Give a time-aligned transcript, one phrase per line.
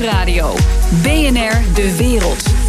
[0.00, 0.54] Nieuwsradio.
[1.02, 2.59] BNR De Wereld.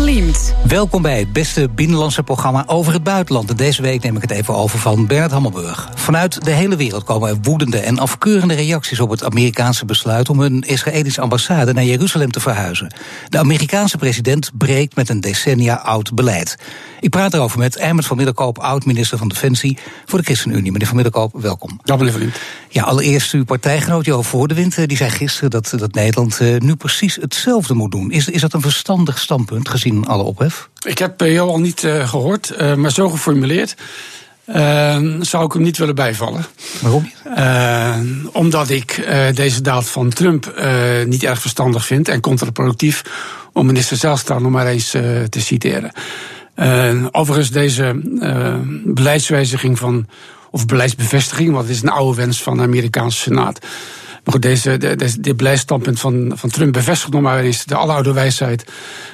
[0.00, 0.54] Van Liemt.
[0.66, 3.50] Welkom bij het beste binnenlandse programma over het buitenland.
[3.50, 5.88] En deze week neem ik het even over van Bernard Hammelburg.
[5.94, 10.40] Vanuit de hele wereld komen er woedende en afkeurende reacties op het Amerikaanse besluit om
[10.40, 12.94] een Israëlische ambassade naar Jeruzalem te verhuizen.
[13.28, 16.56] De Amerikaanse president breekt met een decennia oud beleid.
[17.00, 20.72] Ik praat erover met Emmert van Middelkoop, oud-minister van Defensie voor de ChristenUnie.
[20.72, 21.80] Meneer van Middelkoop, welkom.
[21.84, 22.40] Ja, meneer Van Liemt.
[22.68, 26.76] Ja, allereerst uw partijgenoot Jo Voordewind, eh, die zei gisteren dat, dat Nederland eh, nu
[26.76, 28.10] precies hetzelfde moet doen.
[28.10, 30.68] Is, is dat een verstandig standpunt gezien alle ophef?
[30.86, 33.74] Ik heb Jo al niet uh, gehoord, uh, maar zo geformuleerd.
[34.46, 36.44] Uh, zou ik hem niet willen bijvallen.
[36.80, 37.10] Waarom?
[38.32, 40.62] omdat ik deze daad van Trump
[41.06, 43.02] niet erg verstandig vind en contraproductief,
[43.52, 45.92] om minister Zijlstra nog maar eens te citeren.
[46.56, 48.00] Uh, overigens, deze
[48.84, 50.06] beleidswijziging van,
[50.50, 53.58] of beleidsbevestiging, want het is een oude wens van de Amerikaanse Senaat.
[54.24, 58.12] Maar goed, deze, deze, dit beleidsstandpunt van, van Trump bevestigt nog maar eens de aloude
[58.12, 58.64] wijsheid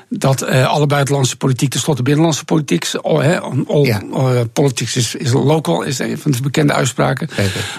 [0.09, 2.89] dat uh, alle buitenlandse politiek tenslotte binnenlandse politiek.
[3.03, 4.03] All, he, all ja.
[4.12, 7.29] uh, politics is, is local, is een van de bekende uitspraken.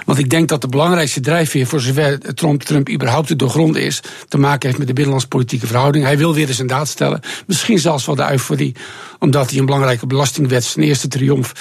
[0.05, 4.02] Want ik denk dat de belangrijkste drijfveer voor zover Trump, Trump überhaupt te doorgronden is,
[4.28, 6.05] te maken heeft met de binnenlandse politieke verhouding.
[6.05, 7.20] Hij wil weer eens een daad stellen.
[7.48, 8.75] Misschien zelfs wel de euforie,
[9.20, 11.53] omdat hij een belangrijke belastingwet, zijn eerste triomf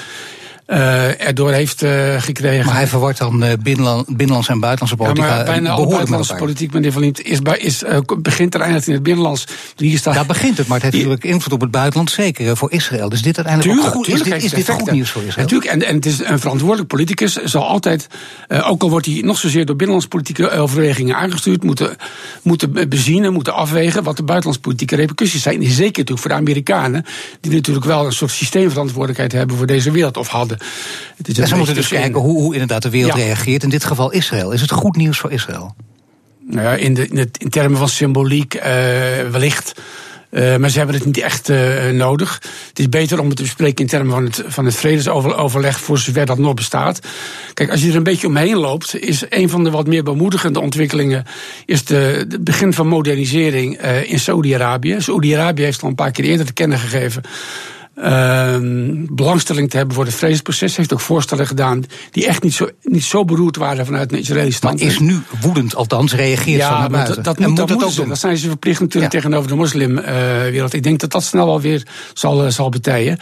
[0.67, 2.67] uh, erdoor heeft uh, gekregen.
[2.67, 5.25] Maar hij verwart dan uh, binnenland, binnenlands en buitenlandse politiek.
[5.25, 7.83] Ja, maar bijna buitenlandse politiek, meneer Van Liemt, is, is,
[8.19, 9.47] begint er eindigt in het binnenlands.
[9.77, 12.73] Hier staat, Daar begint het, maar het heeft natuurlijk invloed op het buitenland, zeker voor
[12.73, 13.09] Israël.
[13.09, 15.47] Dus dit uiteindelijk tuurlijk, goed, is, dit, is dit goed nieuws voor Israël?
[15.47, 18.07] Natuurlijk, en, en het is een verantwoordelijk politicus, zal altijd,
[18.49, 21.97] ook al wordt hij nog zozeer door binnenlandse politieke overwegingen aangestuurd, moeten,
[22.43, 25.63] moeten bezien, moeten afwegen wat de buitenlandse politieke repercussies zijn.
[25.63, 27.05] Zeker natuurlijk voor de Amerikanen,
[27.41, 30.56] die natuurlijk wel een soort systeemverantwoordelijkheid hebben voor deze wereld, of hadden.
[31.23, 33.25] Ja, ze moeten dus kijken hoe, hoe inderdaad de wereld ja.
[33.25, 33.63] reageert.
[33.63, 34.51] In dit geval Israël.
[34.51, 35.75] Is het goed nieuws voor Israël?
[36.49, 38.63] Nou ja, in, de, in, het, in termen van symboliek uh,
[39.31, 39.73] wellicht.
[40.31, 42.41] Uh, maar ze hebben het niet echt uh, nodig.
[42.69, 45.99] Het is beter om het te bespreken in termen van het, van het vredesoverleg, voor
[45.99, 47.01] zover dat nog bestaat.
[47.55, 50.61] Kijk, als je er een beetje omheen loopt, is een van de wat meer bemoedigende
[50.61, 51.25] ontwikkelingen.
[51.67, 54.97] is de, de begin van modernisering uh, in Saudi-Arabië.
[54.99, 57.23] Saudi-Arabië heeft al een paar keer eerder te kennen gegeven
[57.97, 58.57] uh,
[59.11, 60.77] belangstelling te hebben voor het vredesproces.
[60.77, 64.57] Heeft ook voorstellen gedaan die echt niet zo, niet zo beroerd waren vanuit een Israëlische
[64.57, 64.79] stand.
[64.81, 68.09] Maar is nu woedend, althans reageert ja, van dat, dat, moet, dat, dat ook doen.
[68.09, 69.19] Dat zijn ze verplicht natuurlijk ja.
[69.19, 70.73] tegenover de moslimwereld.
[70.73, 73.19] Ik denk dat dat snel wel weer zal, uh, zal betijen.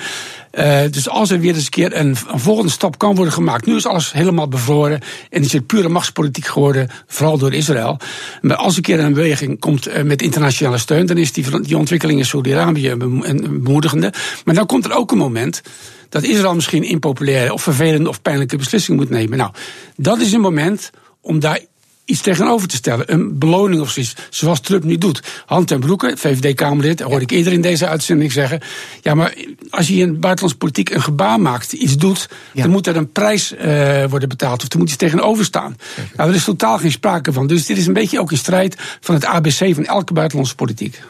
[0.58, 3.66] Uh, dus als er weer eens een keer een, een, volgende stap kan worden gemaakt.
[3.66, 7.98] Nu is alles helemaal bevroren en is het pure machtspolitiek geworden, vooral door Israël.
[8.40, 11.76] Maar als een keer een beweging komt uh, met internationale steun, dan is die, die
[11.76, 14.12] ontwikkeling in Saudi-Arabië bemoedigende.
[14.44, 15.62] Maar dan komt er ook een moment
[16.08, 19.38] dat Israël misschien impopulaire of vervelende of pijnlijke beslissingen moet nemen.
[19.38, 19.50] Nou,
[19.96, 21.60] dat is een moment om daar
[22.04, 23.12] iets tegenover te stellen.
[23.12, 25.22] Een beloning of zoiets, zoals Trump nu doet.
[25.46, 28.60] Hand en broeken, VVD-Kamerlid, hoorde ik eerder in deze uitzending zeggen.
[29.02, 29.34] Ja, maar
[29.70, 32.62] als je in buitenlandse politiek een gebaar maakt, iets doet, ja.
[32.62, 34.62] dan moet er een prijs uh, worden betaald.
[34.62, 35.76] Of er moet iets tegenover staan.
[36.16, 37.46] Nou, er is totaal geen sprake van.
[37.46, 41.00] Dus dit is een beetje ook in strijd van het ABC van elke buitenlandse politiek.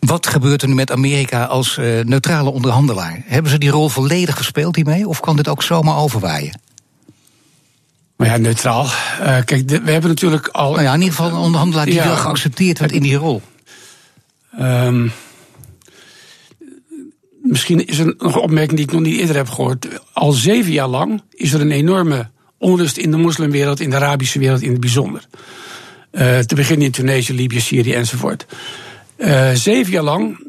[0.00, 3.22] Wat gebeurt er nu met Amerika als uh, neutrale onderhandelaar?
[3.24, 5.08] Hebben ze die rol volledig gespeeld hiermee?
[5.08, 6.60] Of kan dit ook zomaar overwaaien?
[8.16, 8.84] Maar ja, neutraal.
[8.84, 10.70] Uh, kijk, de, we hebben natuurlijk al.
[10.70, 13.42] Nou ja, in ieder geval een onderhandelaar die ja, wel geaccepteerd werd in die rol.
[14.60, 15.12] Um,
[17.42, 19.88] misschien is er nog een opmerking die ik nog niet eerder heb gehoord.
[20.12, 24.38] Al zeven jaar lang is er een enorme onrust in de moslimwereld, in de Arabische
[24.38, 25.24] wereld in het bijzonder.
[26.12, 28.46] Uh, te beginnen in Tunesië, Libië, Syrië enzovoort.
[29.20, 30.48] Uh, zeven jaar lang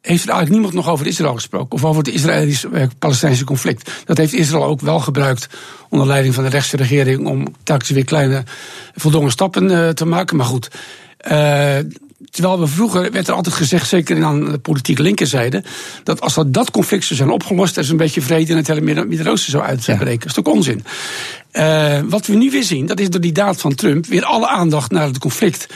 [0.00, 1.70] heeft er eigenlijk niemand nog over Israël gesproken.
[1.70, 3.90] Of over het Israëlisch-Palestijnse conflict.
[4.04, 5.48] Dat heeft Israël ook wel gebruikt
[5.88, 8.44] onder leiding van de rechtse regering om telkens weer kleine
[8.94, 10.36] voldongen stappen uh, te maken.
[10.36, 10.68] Maar goed.
[11.30, 11.76] Uh,
[12.30, 15.64] terwijl we vroeger werd er altijd gezegd, zeker aan de politieke linkerzijde,
[16.04, 18.66] dat als dat, dat conflict zou zijn opgelost, er is een beetje vrede in het
[18.66, 20.04] hele Midden-Oosten zou uitbreken.
[20.10, 20.16] Ja.
[20.16, 20.84] Dat is toch onzin?
[21.52, 24.48] Uh, wat we nu weer zien, dat is door die daad van Trump weer alle
[24.48, 25.66] aandacht naar het conflict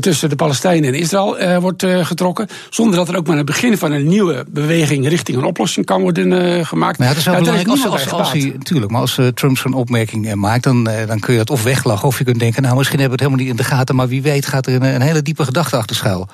[0.00, 2.48] tussen de Palestijnen en Israël uh, wordt uh, getrokken.
[2.70, 6.00] Zonder dat er ook maar een begin van een nieuwe beweging richting een oplossing kan
[6.00, 6.98] worden gemaakt.
[6.98, 9.58] Maar ja, het is wel ja, belangrijk als, als, als hij, natuurlijk, maar als Trump
[9.58, 12.76] zo'n opmerking maakt, dan, dan kun je dat of weglachen of je kunt denken, nou
[12.76, 14.94] misschien hebben we het helemaal niet in de gaten, maar wie weet gaat er een,
[14.94, 16.28] een hele diepe gedachte achter schuil.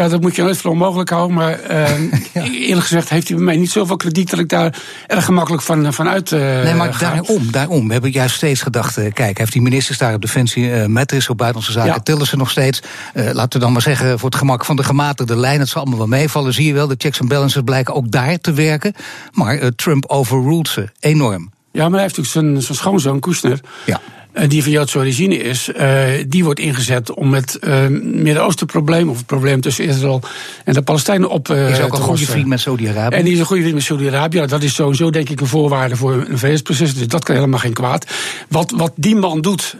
[0.00, 1.36] Ja, dat moet je nooit voor onmogelijk houden.
[1.36, 2.42] Maar uh, ja.
[2.42, 5.92] eerlijk gezegd heeft hij bij mij niet zoveel krediet dat ik daar erg gemakkelijk van,
[5.92, 6.30] van uit.
[6.30, 7.86] Uh, nee, maar daarom, daarom.
[7.86, 8.98] We hebben juist steeds gedacht.
[8.98, 12.00] Uh, kijk, heeft die ministers daar op Defensie, uh, Mattis op buitenlandse zaken, ja.
[12.00, 12.82] tillen ze nog steeds.
[13.14, 15.98] laten we dan maar zeggen, voor het gemak van de gematigde lijn, het zal allemaal
[15.98, 16.54] wel meevallen.
[16.54, 18.94] Zie je wel, de checks en balances blijken ook daar te werken.
[19.32, 21.50] Maar Trump overruled ze enorm.
[21.72, 23.60] Ja, maar hij heeft natuurlijk zijn, zijn schoonzoon Kushner.
[23.86, 24.00] Ja.
[24.32, 29.16] Uh, die van Joodse origine is, uh, die wordt ingezet om het uh, Midden-Oosten-probleem, of
[29.16, 30.22] het probleem tussen Israël
[30.64, 33.16] en de Palestijnen op uh, is ook een goede vriend met Saudi-Arabië.
[33.16, 34.46] En die is een goede vriend met Saudi-Arabië.
[34.46, 36.94] Dat is sowieso, denk ik, een voorwaarde voor een vredesproces.
[36.94, 38.06] Dus dat kan helemaal geen kwaad.
[38.48, 39.76] Wat, wat die man doet,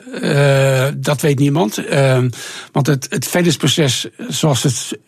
[0.96, 1.82] dat weet niemand.
[2.72, 4.98] want het, het vredesproces, zoals het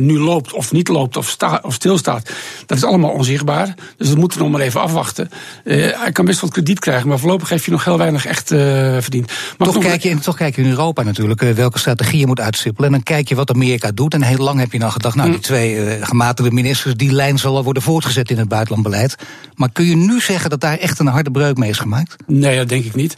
[0.00, 2.30] nu loopt, of niet loopt, of, sta, of stilstaat,
[2.66, 3.74] dat is allemaal onzichtbaar.
[3.96, 5.30] Dus dat moeten we nog maar even afwachten.
[5.64, 8.50] hij kan best wat krediet krijgen, maar voorlopig heeft hij nog heel weinig echt
[8.98, 9.32] verdient.
[9.58, 12.40] Maar toch, kijk je, toch kijk je in Europa natuurlijk uh, welke strategie je moet
[12.40, 12.86] uitstippelen.
[12.86, 14.14] En dan kijk je wat Amerika doet.
[14.14, 15.42] En heel lang heb je dan gedacht, nou, die mm.
[15.42, 19.16] twee uh, gematigde ministers, die lijn zal al worden voortgezet in het buitenlandbeleid.
[19.54, 22.16] Maar kun je nu zeggen dat daar echt een harde breuk mee is gemaakt?
[22.26, 23.16] Nee, dat denk ik niet.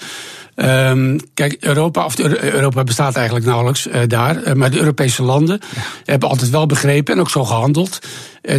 [0.56, 4.56] Um, kijk, Europa, of Europa bestaat eigenlijk nauwelijks uh, daar.
[4.56, 5.80] maar de Europese landen ja.
[6.04, 7.98] hebben altijd wel begrepen en ook zo gehandeld.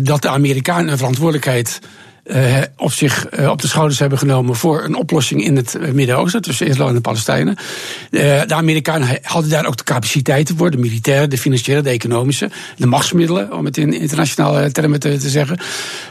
[0.04, 1.80] dat de Amerikanen een verantwoordelijkheid
[2.24, 6.42] uh, op zich uh, op de schouders hebben genomen voor een oplossing in het Midden-Oosten
[6.42, 7.56] tussen Israël en de Palestijnen.
[8.10, 12.88] De Amerikanen hadden daar ook de capaciteiten voor, de militaire, de financiële, de economische, de
[12.88, 15.58] machtsmiddelen, om het in internationale termen te, zeggen.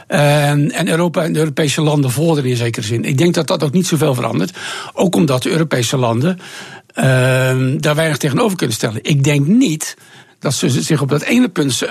[0.07, 3.03] en Europa en de Europese landen volgden in zekere zin.
[3.03, 4.57] Ik denk dat dat ook niet zoveel verandert.
[4.93, 6.39] Ook omdat de Europese landen
[7.77, 8.99] daar weinig tegenover kunnen stellen.
[9.03, 9.95] Ik denk niet
[10.43, 11.89] dat ze zich op dat ene punt uh,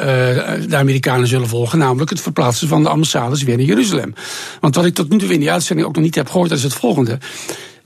[0.69, 4.15] de Amerikanen zullen volgen, namelijk het verplaatsen van de ambassades weer naar Jeruzalem.
[4.61, 6.59] Want wat ik tot nu toe in die uitzending ook nog niet heb gehoord, dat
[6.59, 7.19] is het volgende.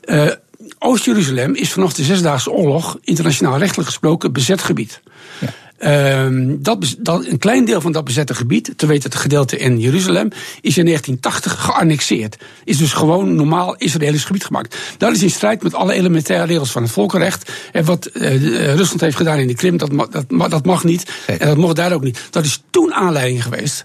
[0.04, 0.30] Uh,
[0.78, 5.00] Oost-Jeruzalem is vanaf de Zesdaagse Oorlog, internationaal rechtelijk gesproken, bezet gebied.
[5.40, 5.48] Ja.
[5.81, 6.26] Uh,
[6.58, 10.28] dat, dat, een klein deel van dat bezette gebied, te weten het gedeelte in Jeruzalem,
[10.61, 12.37] is in 1980 geannexeerd.
[12.64, 14.76] Is dus gewoon normaal Israëlisch gebied gemaakt.
[14.99, 17.52] Dat is in strijd met alle elementaire regels van het volkenrecht.
[17.73, 21.11] En wat uh, Rusland heeft gedaan in de Krim, dat, dat, dat mag niet.
[21.26, 22.20] En dat mocht daar ook niet.
[22.31, 23.84] Dat is toen aanleiding geweest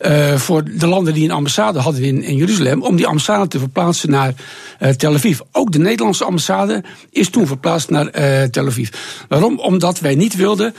[0.00, 3.58] uh, voor de landen die een ambassade hadden in, in Jeruzalem, om die ambassade te
[3.58, 4.34] verplaatsen naar
[4.80, 5.38] uh, Tel Aviv.
[5.52, 8.88] Ook de Nederlandse ambassade is toen verplaatst naar uh, Tel Aviv.
[9.28, 9.58] Waarom?
[9.58, 10.74] Omdat wij niet wilden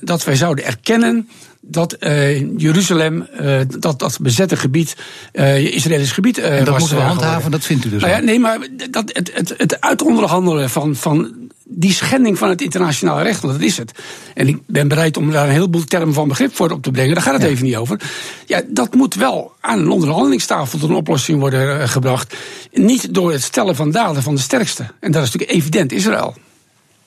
[0.00, 1.28] dat wij zouden erkennen
[1.64, 4.96] dat uh, Jeruzalem, uh, dat, dat bezette gebied,
[5.32, 8.38] uh, Israëlisch gebied en dat moeten we handhaven, dat vindt u dus nou ja, Nee,
[8.38, 8.58] maar
[8.90, 11.34] dat, het, het, het uitonderhandelen van, van
[11.74, 13.92] die schending van het internationale recht, want dat is het.
[14.34, 17.14] En ik ben bereid om daar een heleboel termen van begrip voor op te brengen.
[17.14, 18.00] Daar gaat het even niet over.
[18.46, 22.36] Ja, dat moet wel aan een onderhandelingstafel tot een oplossing worden gebracht.
[22.72, 24.82] Niet door het stellen van daden van de sterkste.
[25.00, 26.34] En dat is natuurlijk evident Israël.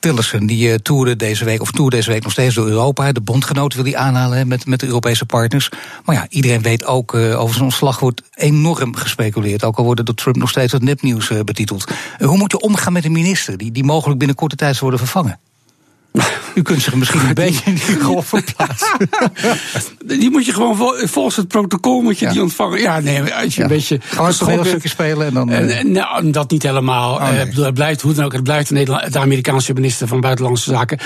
[0.06, 3.12] Tillerson, die uh, toerde deze week, of toerde deze week nog steeds door Europa.
[3.12, 5.68] De bondgenoten wil hij aanhalen met, met de Europese partners.
[6.04, 9.64] Maar ja, iedereen weet ook, uh, over zijn ontslag wordt enorm gespeculeerd.
[9.64, 11.84] Ook al wordt door Trump nog steeds als nepnieuws uh, betiteld.
[12.18, 15.06] hoe moet je omgaan met een minister die, die mogelijk binnen korte tijd zou worden
[15.06, 15.38] vervangen?
[16.56, 18.98] U kunt zich misschien een beetje in die rol verplaatsen.
[20.20, 22.80] die moet je gewoon volgens het protocol moet je die ontvangen.
[22.80, 24.00] Ja, nee, als je een beetje.
[24.00, 25.52] Gewoon een stukje spelen en dan.
[25.52, 25.82] Uh...
[25.82, 27.14] nou, dat niet helemaal.
[27.14, 27.46] Oh, nee.
[27.46, 28.32] uh, het blijft hoe dan ook.
[28.32, 30.98] Het blijft de, Amerikaanse minister van Buitenlandse Zaken.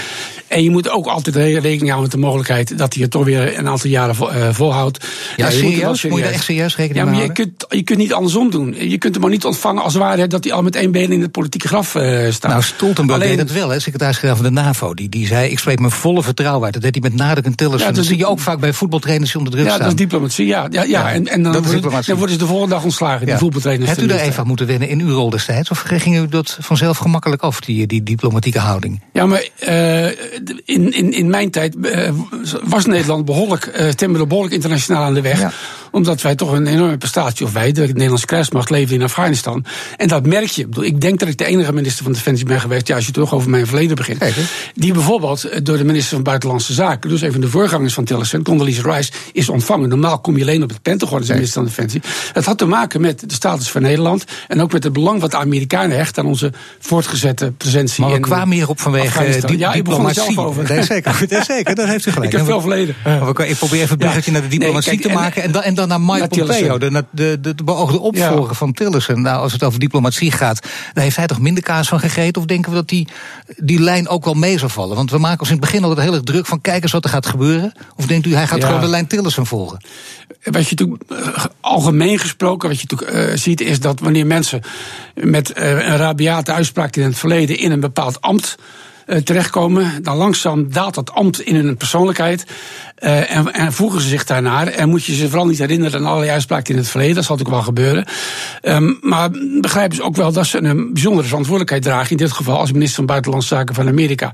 [0.46, 3.58] En je moet ook altijd rekening houden met de mogelijkheid dat hij het toch weer
[3.58, 5.06] een aantal jaren uh, volhoudt.
[5.36, 6.04] Ja, ja serieus?
[6.04, 8.74] Moet, je er echt serieus rekening ja, maar je kunt, je kunt niet andersom doen.
[8.78, 11.20] Je kunt hem maar niet ontvangen als waarheid dat hij al met één been in
[11.20, 12.50] het politieke graf staat.
[12.50, 14.94] Nou, Stoltenberg Alleen, deed dat wel, hè, secretaris-generaal van de NAVO.
[15.00, 16.72] Die, die zei ik spreek me volle vertrouwen uit.
[16.72, 17.88] Dat deed hij met nadruk en Tillerson.
[17.88, 19.82] Ja, dat zie je ook vaak bij voetbaltrainers onder druk ja, staan.
[19.82, 20.66] Ja, dat is diplomatie, ja.
[20.70, 21.12] ja, ja.
[21.12, 23.88] En, en dan, dat worden, dan worden ze de volgende dag ontslagen, die voetbaltrainers.
[23.88, 25.70] Hebt u daar even aan moeten wennen in uw rol destijds?
[25.70, 29.02] Of ging u dat vanzelf gemakkelijk af, die, die diplomatieke houding?
[29.12, 30.06] Ja, maar uh,
[30.64, 32.10] in, in, in mijn tijd uh,
[32.64, 35.52] was Nederland behoorlijk, uh, behoorlijk internationaal aan de weg.
[35.92, 39.64] Ja omdat wij toch een enorme prestatie, of wij, de Nederlandse krijgsmacht, leven in Afghanistan.
[39.96, 40.66] En dat merk je.
[40.80, 43.34] Ik denk dat ik de enige minister van Defensie ben geweest, ja, als je toch
[43.34, 44.22] over mijn verleden begint.
[44.74, 48.42] Die bijvoorbeeld eh, door de minister van Buitenlandse Zaken, dus even de voorgangers van Tillerson,
[48.42, 49.88] Condoleezza Rice, is ontvangen.
[49.88, 52.02] Normaal kom je alleen op het Pentagon als minister van Defensie.
[52.32, 55.30] Het had te maken met de status van Nederland en ook met het belang wat
[55.30, 58.04] de Amerikanen hechten aan onze voortgezette presentie.
[58.04, 60.38] Maar we kwamen hier op vanwege die ja, diplomatie.
[60.38, 60.68] Over.
[60.68, 62.32] Nee, zeker, nee, zeker, dat heeft u gelijk.
[62.32, 62.94] Ik heb veel verleden.
[63.46, 66.28] ik probeer even een bruggetje naar de diplomatie te maken en, en dan naar Mike
[66.28, 69.22] Pompeo, de, de, de, de beoogde opvolger van Tillerson.
[69.22, 72.40] Nou, als het over diplomatie gaat, daar heeft hij toch minder kaas van gegeten?
[72.42, 73.08] Of denken we dat die,
[73.56, 74.96] die lijn ook wel mee zal vallen?
[74.96, 77.04] Want we maken ons in het begin altijd heel erg druk van kijk eens wat
[77.04, 77.72] er gaat gebeuren.
[77.96, 79.84] Of denkt u, hij gaat gewoon de lijn Tillerson volgen?
[80.42, 84.62] Wat je natuurlijk uh, algemeen gesproken, wat je natuurlijk uh, ziet, is dat wanneer mensen
[85.14, 88.56] met uh, een rabiate uitspraak in het verleden in een bepaald ambt
[89.16, 92.44] terechtkomen, dan langzaam daalt dat ambt in hun persoonlijkheid.
[93.04, 94.66] Uh, en, en, voegen ze zich daarnaar.
[94.66, 97.14] En moet je ze vooral niet herinneren aan allerlei uitspraken in het verleden.
[97.14, 98.06] Dat zal natuurlijk wel gebeuren.
[98.62, 102.10] Um, maar begrijpen ze ook wel dat ze een bijzondere verantwoordelijkheid dragen.
[102.10, 104.30] In dit geval als minister van Buitenlandse Zaken van Amerika.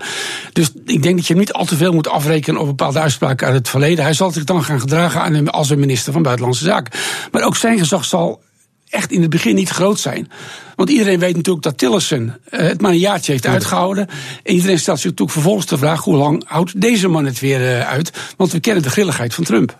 [0.53, 3.57] Dus ik denk dat je niet al te veel moet afrekenen op bepaalde uitspraken uit
[3.57, 4.05] het verleden.
[4.05, 7.01] Hij zal zich dan gaan gedragen aan hem als een minister van Buitenlandse Zaken.
[7.31, 8.43] Maar ook zijn gezag zal
[8.89, 10.31] echt in het begin niet groot zijn.
[10.77, 14.09] Want iedereen weet natuurlijk dat Tillerson het maar een jaartje heeft uitgehouden.
[14.43, 17.85] En iedereen stelt zich natuurlijk vervolgens de vraag: hoe lang houdt deze man het weer
[17.85, 18.13] uit?
[18.37, 19.79] Want we kennen de grilligheid van Trump.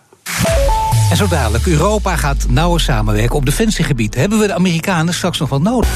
[1.09, 4.15] En zo dadelijk, Europa gaat nauwer samenwerken op defensiegebied.
[4.15, 5.89] Hebben we de Amerikanen straks nog wel nodig?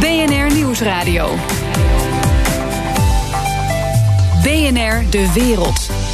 [0.00, 1.34] BNR Nieuwsradio.
[4.42, 6.05] BNR De Wereld.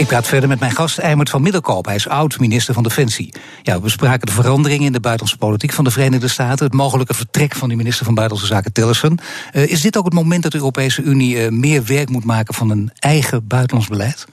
[0.00, 1.86] Ik praat verder met mijn gast Eimert van Middelkoop.
[1.86, 3.32] Hij is oud-minister van Defensie.
[3.62, 6.64] Ja, we bespraken de veranderingen in de buitenlandse politiek van de Verenigde Staten.
[6.64, 9.18] Het mogelijke vertrek van de minister van Buitenlandse Zaken Tillerson.
[9.52, 12.54] Uh, is dit ook het moment dat de Europese Unie uh, meer werk moet maken
[12.54, 14.26] van een eigen buitenlands beleid?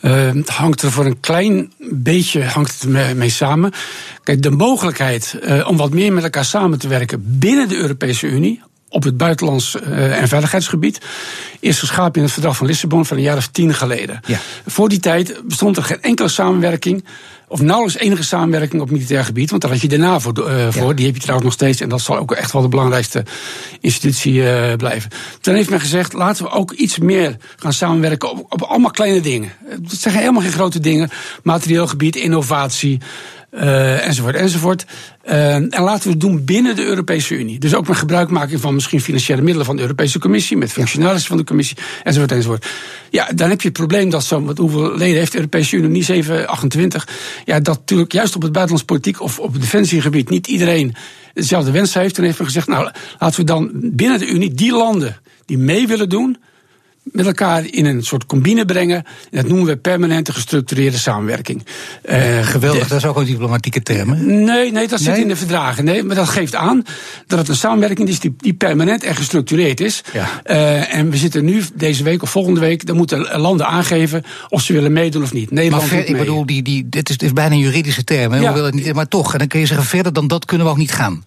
[0.00, 3.72] Het hangt er voor een klein beetje hangt het mee, mee samen.
[4.22, 8.60] Kijk, de mogelijkheid om wat meer met elkaar samen te werken binnen de Europese Unie
[8.92, 11.00] op het buitenlands uh, en veiligheidsgebied
[11.60, 14.20] is geschapen in het verdrag van Lissabon van een jaar of tien geleden.
[14.26, 14.38] Ja.
[14.66, 17.04] Voor die tijd bestond er geen enkele samenwerking
[17.48, 19.50] of nauwelijks enige samenwerking op militair gebied.
[19.50, 20.88] Want daar had je de NAVO uh, voor.
[20.88, 20.94] Ja.
[20.94, 21.80] Die heb je trouwens nog steeds.
[21.80, 23.24] En dat zal ook echt wel de belangrijkste
[23.80, 25.10] institutie uh, blijven.
[25.40, 29.20] Toen heeft men gezegd, laten we ook iets meer gaan samenwerken op, op allemaal kleine
[29.20, 29.52] dingen.
[29.68, 31.10] Het zijn helemaal geen grote dingen.
[31.42, 33.00] Materieel gebied, innovatie.
[33.54, 34.84] Uh, enzovoort, enzovoort.
[35.24, 37.58] Uh, en laten we het doen binnen de Europese Unie.
[37.58, 41.36] Dus ook met gebruikmaking van misschien financiële middelen van de Europese Commissie, met functionarissen van
[41.36, 42.66] de Commissie, enzovoort, enzovoort.
[43.10, 45.88] Ja, dan heb je het probleem dat zo, wat hoeveel leden heeft de Europese Unie?
[45.88, 47.08] Niet 7, 28.
[47.44, 50.94] Ja, dat natuurlijk juist op het buitenlands politiek of op het defensiegebied niet iedereen
[51.34, 52.18] dezelfde wens heeft.
[52.18, 55.86] En heeft men gezegd, nou, laten we dan binnen de Unie die landen die mee
[55.86, 56.36] willen doen,
[57.02, 58.96] met elkaar in een soort combine brengen.
[58.96, 61.66] En dat noemen we permanente gestructureerde samenwerking.
[62.10, 64.26] Uh, Geweldig, de, dat is ook een diplomatieke term.
[64.44, 65.20] Nee, nee, dat zit nee?
[65.20, 65.84] in de verdragen.
[65.84, 66.82] Nee, maar dat geeft aan
[67.26, 70.02] dat het een samenwerking is die, die permanent en gestructureerd is.
[70.12, 70.28] Ja.
[70.46, 74.62] Uh, en we zitten nu, deze week of volgende week, dan moeten landen aangeven of
[74.62, 75.50] ze willen meedoen of niet.
[75.50, 78.32] Nederland maar ver, ik bedoel, die, die, dit, is, dit is bijna een juridische term.
[78.32, 78.38] Hè?
[78.38, 78.52] Ja.
[78.52, 80.72] Willen het niet, maar toch, en dan kun je zeggen, verder dan dat kunnen we
[80.72, 81.24] ook niet gaan.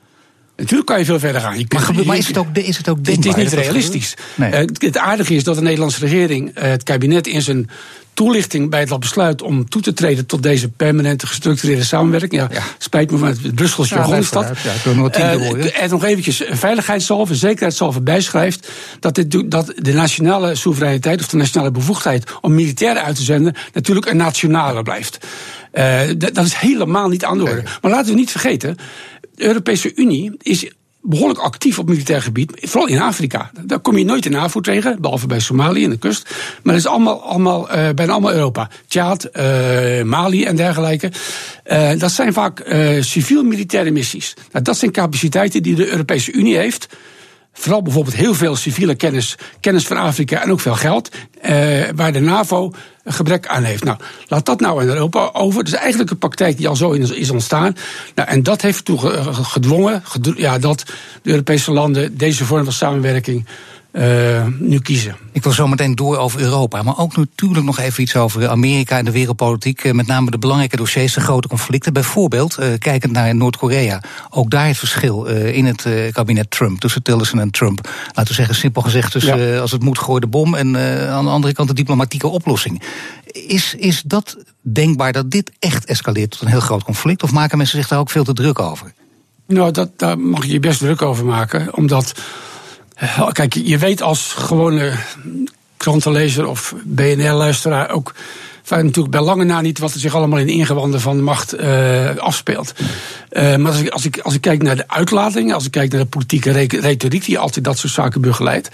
[0.57, 1.57] Natuurlijk kan je veel verder gaan.
[1.57, 3.33] Je maar, kunt, maar is, het ook, is het ook denkbaar?
[3.33, 4.13] Het is niet realistisch.
[4.35, 4.51] Nee.
[4.51, 7.69] Uh, het aardige is dat de Nederlandse regering, uh, het kabinet in zijn
[8.15, 12.41] toelichting bij het besluit om toe te treden tot deze permanente gestructureerde samenwerking.
[12.41, 12.63] Ja, ja.
[12.77, 14.51] spijt me van het Brusselse ja, jargon is dat.
[14.83, 21.27] Ja, uh, en nog eventjes veiligheidshalve, zekerheidshalve bijschrijft dat, dit, dat de nationale soevereiniteit of
[21.27, 25.17] de nationale bevoegdheid om militairen uit te zenden natuurlijk een nationale blijft.
[25.73, 27.63] Uh, dat is helemaal niet aan de orde.
[27.81, 28.77] Maar laten we niet vergeten,
[29.35, 30.69] de Europese Unie is
[31.01, 33.51] behoorlijk actief op militair gebied, vooral in Afrika.
[33.61, 36.29] Daar kom je nooit in NAVO tegen, behalve bij Somalië en de kust.
[36.63, 38.69] Maar dat is allemaal, allemaal uh, bijna allemaal Europa.
[38.87, 41.11] Tjaad, uh, Mali en dergelijke.
[41.65, 42.65] Uh, dat zijn vaak
[42.99, 44.33] civiel-militaire missies.
[44.51, 46.87] Nou, dat zijn capaciteiten die de Europese Unie heeft.
[47.57, 51.09] Vooral bijvoorbeeld heel veel civiele kennis, kennis van Afrika en ook veel geld,
[51.95, 52.71] waar de NAVO
[53.05, 53.83] gebrek aan heeft.
[53.83, 53.97] Nou,
[54.27, 55.59] laat dat nou in Europa over.
[55.59, 57.75] Het is eigenlijk een praktijk die al zo is ontstaan.
[58.15, 58.99] Nou, en dat heeft ertoe
[59.43, 60.03] gedwongen
[60.35, 60.83] ja, dat
[61.21, 63.45] de Europese landen deze vorm van samenwerking
[63.97, 65.15] uh, nu kiezen.
[65.31, 68.97] Ik wil zo meteen door over Europa, maar ook natuurlijk nog even iets over Amerika
[68.97, 69.93] en de wereldpolitiek.
[69.93, 71.93] Met name de belangrijke dossiers, de grote conflicten.
[71.93, 77.03] Bijvoorbeeld, uh, kijkend naar Noord-Korea, ook daar het verschil uh, in het kabinet Trump, tussen
[77.03, 77.89] Tillerson en Trump.
[78.07, 79.59] Laten we zeggen, simpel gezegd, tussen ja.
[79.59, 80.77] als het moet gooi de bom en
[81.09, 82.81] aan de andere kant de diplomatieke oplossing.
[83.31, 87.23] Is, is dat denkbaar dat dit echt escaleert tot een heel groot conflict?
[87.23, 88.93] Of maken mensen zich daar ook veel te druk over?
[89.47, 92.13] Nou, dat, daar mag je je best druk over maken, omdat.
[93.31, 94.91] Kijk, je weet als gewone
[95.77, 98.13] krantenlezer of BNR-luisteraar ook
[98.65, 101.23] vaak natuurlijk bij lange na niet wat er zich allemaal in de ingewanden van de
[101.23, 102.73] macht uh, afspeelt.
[103.31, 105.91] Uh, maar als ik, als, ik, als ik kijk naar de uitlatingen, als ik kijk
[105.91, 108.69] naar de politieke retoriek die altijd dat soort zaken begeleidt,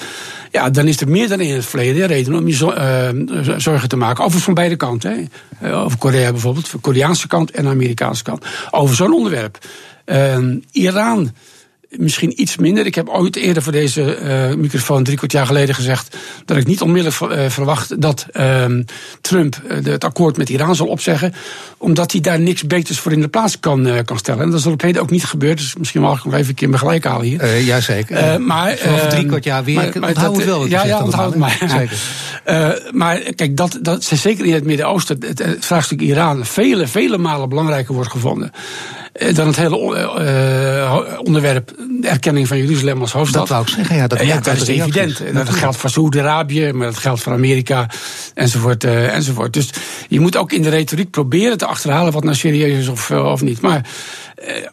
[0.51, 3.97] ja, dan is er meer dan in het verleden reden om je uh, zorgen te
[3.97, 4.17] maken.
[4.17, 5.29] Overigens van beide kanten.
[5.57, 5.75] Hè.
[5.75, 8.45] Over Korea bijvoorbeeld, de Koreaanse kant en de Amerikaanse kant.
[8.71, 9.57] Over zo'n onderwerp.
[10.71, 11.31] Iran
[11.97, 12.85] misschien iets minder.
[12.85, 14.19] Ik heb ooit eerder voor deze
[14.51, 18.65] uh, microfoon drie kwart jaar geleden gezegd dat ik niet onmiddellijk uh, verwacht dat uh,
[19.21, 21.33] Trump uh, het akkoord met Iran zal opzeggen,
[21.77, 24.43] omdat hij daar niks beters voor in de plaats kan, kan stellen.
[24.43, 26.55] En dat is op heden ook niet gebeurd, dus misschien mag ik nog even een
[26.55, 27.43] keer me gelijk halen hier.
[27.43, 28.41] Uh, jazeker.
[28.41, 29.75] maar over drie kwart jaar weer.
[29.75, 30.65] Maar, maar onthoud het wel.
[30.65, 31.57] Ja, ja, onthoud het maar.
[31.67, 31.97] Zeker.
[33.01, 37.49] maar kijk, dat, dat zeker in het Midden-Oosten het, het vraagstuk Iran vele, vele malen
[37.49, 38.51] belangrijker wordt gevonden
[39.33, 39.77] dan het hele
[40.99, 43.47] onderwerp erkenning van Jeruzalem als hoofdstad.
[43.47, 44.07] Dat wou ik zeggen, ja.
[44.07, 45.17] Dat, ja, dat is evident.
[45.17, 47.89] Dat, dat geldt voor Saoedi-Arabië, maar dat geldt voor Amerika,
[48.33, 49.53] enzovoort, uh, enzovoort.
[49.53, 49.69] Dus
[50.07, 53.25] je moet ook in de retoriek proberen te achterhalen wat nou serieus is of, uh,
[53.25, 53.61] of niet.
[53.61, 53.89] Maar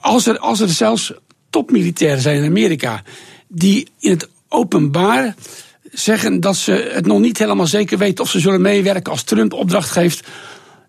[0.00, 1.12] als, er, als er zelfs
[1.50, 3.02] topmilitairen zijn in Amerika
[3.48, 5.34] die in het openbaar
[5.92, 9.52] zeggen dat ze het nog niet helemaal zeker weten of ze zullen meewerken als Trump
[9.52, 10.26] opdracht geeft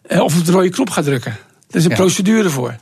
[0.07, 1.31] of op de rode knop gaat drukken.
[1.69, 1.95] Er is een ja.
[1.95, 2.75] procedure voor.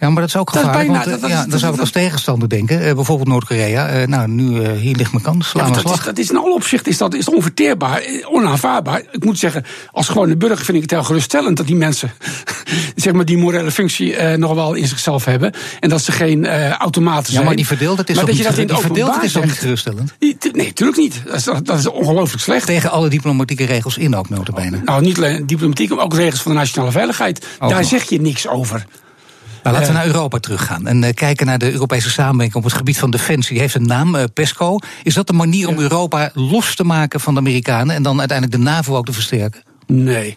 [0.00, 0.88] Ja, maar dat is ook gevaarlijk.
[0.88, 2.94] want, dat, ja, dan zou ik als tegenstander denken.
[2.94, 4.06] bijvoorbeeld Noord-Korea.
[4.06, 5.52] nou, nu hier ligt mijn kans.
[5.52, 9.02] Dat, is, dat is in alle opzichten is dat, is onverteerbaar, onaanvaardbaar.
[9.10, 12.12] Ik moet zeggen, als gewone burger vind ik het heel geruststellend dat die mensen
[12.96, 15.52] zeg maar, die morele functie nog wel in zichzelf hebben.
[15.80, 17.38] En dat ze geen automaten zijn.
[17.40, 19.52] Ja, maar die verdeeldheid is maar dat je dat in die verdeeldheid is toch niet
[19.52, 20.14] geruststellend?
[20.18, 20.36] Nee,
[20.66, 21.22] natuurlijk niet.
[21.24, 22.66] Dat is, dat is ongelooflijk slecht.
[22.66, 24.80] Tegen alle diplomatieke regels in ook, notabene.
[24.84, 27.46] Nou, niet alleen diplomatiek, maar ook regels van de nationale veiligheid.
[27.58, 28.86] Daar zeg je niks over.
[29.62, 32.78] Maar laten we naar Europa teruggaan en uh, kijken naar de Europese samenwerking op het
[32.78, 33.52] gebied van defensie.
[33.52, 34.78] Die heeft een naam, uh, PESCO.
[35.02, 38.58] Is dat de manier om Europa los te maken van de Amerikanen en dan uiteindelijk
[38.58, 39.62] de NAVO ook te versterken?
[39.92, 40.34] Nee.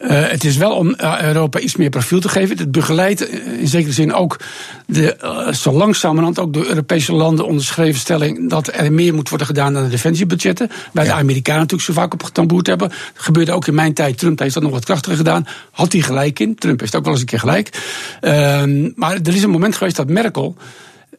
[0.00, 2.58] Uh, het is wel om uh, Europa iets meer profiel te geven.
[2.58, 4.40] Het begeleidt uh, in zekere zin ook
[4.86, 5.16] de,
[5.54, 9.84] zo langzamerhand ook de Europese landen onderschreven stelling dat er meer moet worden gedaan aan
[9.84, 10.70] de defensiebudgetten.
[10.92, 11.12] Waar ja.
[11.12, 12.88] de Amerikanen natuurlijk zo vaak op getamboerd hebben.
[12.88, 14.18] Dat gebeurde ook in mijn tijd.
[14.18, 15.46] Trump heeft dat nog wat krachtiger gedaan.
[15.70, 16.54] Had hij gelijk in.
[16.54, 17.82] Trump heeft ook wel eens een keer gelijk.
[18.20, 20.56] Ehm, maar er is een moment geweest dat Merkel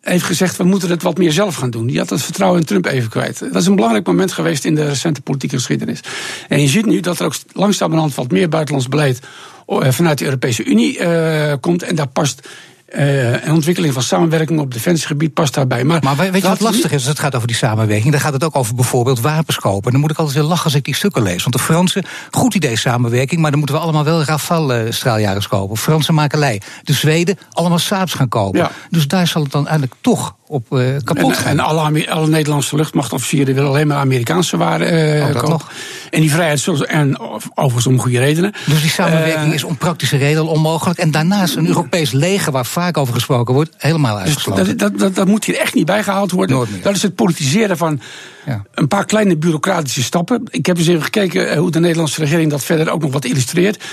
[0.05, 1.87] heeft gezegd, we moeten het wat meer zelf gaan doen.
[1.87, 3.39] Die had het vertrouwen in Trump even kwijt.
[3.39, 5.99] Dat is een belangrijk moment geweest in de recente politieke geschiedenis.
[6.47, 9.19] En je ziet nu dat er ook langzamerhand wat meer buitenlands beleid
[9.67, 11.83] eh, vanuit de Europese Unie uh, komt.
[11.83, 12.47] En daar past
[12.85, 15.83] en ontwikkeling van samenwerking op defensiegebied past daarbij.
[15.83, 18.11] Maar, maar weet je wat lastig is als het gaat over die samenwerking?
[18.11, 19.85] Dan gaat het ook over bijvoorbeeld wapens kopen.
[19.85, 21.43] En dan moet ik altijd heel lachen als ik die stukken lees.
[21.43, 25.77] Want de Fransen, goed idee samenwerking, maar dan moeten we allemaal wel Rafale-straaljagers kopen.
[25.77, 26.61] Franse makelij.
[26.83, 28.59] De Zweden, allemaal Saabs gaan kopen.
[28.59, 28.71] Ja.
[28.89, 31.51] Dus daar zal het dan eigenlijk toch op uh, kapot gaan.
[31.51, 35.49] En alle, alle Nederlandse luchtmachtofficieren willen alleen maar Amerikaanse waren uh, kopen.
[35.49, 35.71] Nog.
[36.11, 37.19] En die vrijheid, en
[37.55, 38.53] overigens om goede redenen.
[38.65, 40.99] Dus die samenwerking is om praktische redenen onmogelijk.
[40.99, 44.65] En daarnaast een Europees leger waar vaak over gesproken wordt, helemaal dus uitgesloten.
[44.65, 46.67] Dus dat, dat, dat, moet hier echt niet bijgehaald worden.
[46.81, 48.01] Dat is het politiseren van
[48.45, 48.63] ja.
[48.73, 50.43] een paar kleine bureaucratische stappen.
[50.49, 53.83] Ik heb eens even gekeken hoe de Nederlandse regering dat verder ook nog wat illustreert.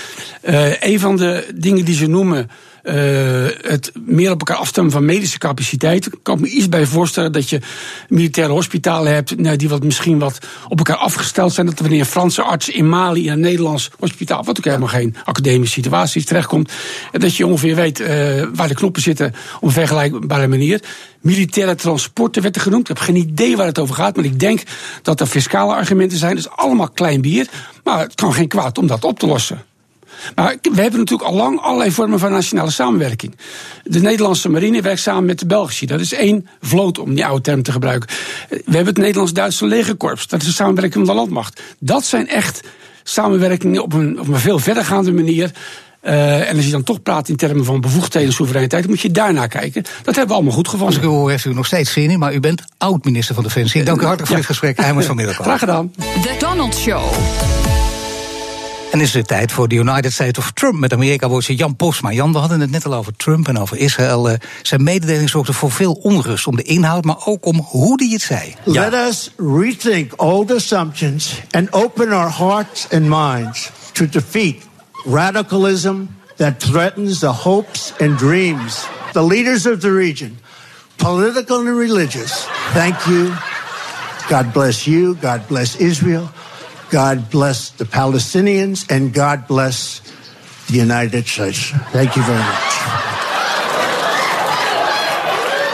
[0.41, 2.49] Uh, een van de dingen die ze noemen
[2.83, 2.93] uh,
[3.61, 6.05] het meer op elkaar afstemmen van medische capaciteit.
[6.05, 7.59] Ik kan me iets bij voorstellen dat je
[8.09, 10.37] militaire hospitalen hebt nou, die wat misschien wat
[10.67, 11.65] op elkaar afgesteld zijn.
[11.65, 15.15] Dat wanneer een Franse arts in Mali in een Nederlands hospitaal, wat ook helemaal geen
[15.23, 16.71] academische situatie is, terechtkomt.
[17.11, 18.07] Dat je ongeveer weet uh,
[18.53, 20.81] waar de knoppen zitten op een vergelijkbare manier.
[21.21, 22.89] Militaire transporten werd er genoemd.
[22.89, 24.61] Ik heb geen idee waar het over gaat, maar ik denk
[25.01, 26.35] dat er fiscale argumenten zijn.
[26.35, 27.47] Dus allemaal klein bier.
[27.83, 29.63] Maar het kan geen kwaad om dat op te lossen.
[30.35, 33.35] Maar we hebben natuurlijk al lang allerlei vormen van nationale samenwerking.
[33.83, 35.85] De Nederlandse marine werkt samen met de Belgische.
[35.85, 38.09] Dat is één vloot, om die oude term te gebruiken.
[38.49, 40.27] We hebben het Nederlands-Duitse legerkorps.
[40.27, 41.61] Dat is de samenwerking van de landmacht.
[41.79, 42.61] Dat zijn echt
[43.03, 45.51] samenwerkingen op een, op een veel verdergaande manier.
[46.05, 49.47] Uh, en als je dan toch praat in termen van bevoegdheden, soevereiniteit, moet je daarnaar
[49.47, 49.83] kijken.
[49.83, 50.87] Dat hebben we allemaal goed gevonden.
[50.87, 53.43] Als ik u hoor, heeft u nog steeds zin in, maar u bent oud-minister van
[53.43, 53.79] Defensie.
[53.79, 54.77] Ik dank u hartelijk voor dit gesprek.
[54.77, 55.45] Hij van Middelkoop.
[55.45, 55.93] Graag gedaan.
[55.97, 57.62] The Donald Show.
[58.93, 62.11] En is het tijd voor de United States of Trump met Amerika-woordje Jan Posma.
[62.11, 64.29] Jan, we hadden het net al over Trump en over Israël.
[64.29, 68.07] Uh, zijn mededeling zorgde voor veel onrust om de inhoud, maar ook om hoe hij
[68.11, 68.55] het zei.
[68.63, 74.55] Let us rethink old assumptions and open our hearts and minds to defeat
[75.05, 75.95] radicalism
[76.35, 78.85] that threatens the hopes and dreams.
[79.11, 80.39] The leaders of the region,
[80.95, 83.31] political and religious, thank you.
[84.29, 85.17] God bless you.
[85.21, 86.29] God bless Israel.
[86.93, 89.99] God bless the Palestinians, and God bless
[90.67, 91.71] the United States.
[91.91, 93.12] Thank you very much.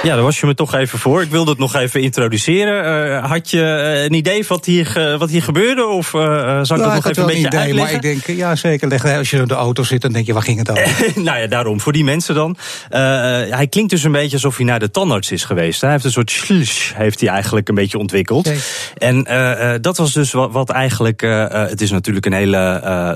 [0.04, 1.22] Ja, daar was je me toch even voor.
[1.22, 3.08] Ik wilde het nog even introduceren.
[3.08, 5.86] Uh, had je uh, een idee wat hier, wat hier gebeurde?
[5.86, 8.02] Of uh, zou ik nou, dat nog even een beetje idee, uitleggen?
[8.02, 9.18] Maar ik denk, ja zeker.
[9.18, 11.12] Als je in de auto zit, dan denk je, waar ging het over?
[11.24, 11.80] nou ja, daarom.
[11.80, 12.58] Voor die mensen dan.
[12.90, 15.82] hij klinkt dus een beetje alsof hij naar de tandarts is geweest.
[15.82, 18.52] Hij heeft een soort slush, heeft hij eigenlijk een beetje ontwikkeld.
[18.98, 19.24] En
[19.82, 21.22] dat was dus wat, wat eigenlijk...
[21.70, 22.58] het is natuurlijk een hele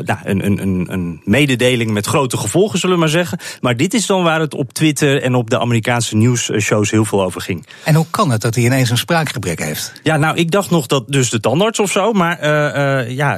[0.05, 3.39] nou, een, een, een, een mededeling met grote gevolgen, zullen we maar zeggen.
[3.61, 7.05] Maar dit is dan waar het op Twitter en op de Amerikaanse nieuws shows heel
[7.05, 7.65] veel over ging.
[7.83, 9.93] En hoe kan het dat hij ineens een spraakgebrek heeft?
[10.03, 12.13] Ja, nou, ik dacht nog dat dus de tandarts of zo.
[12.13, 13.35] Maar uh, uh, ja,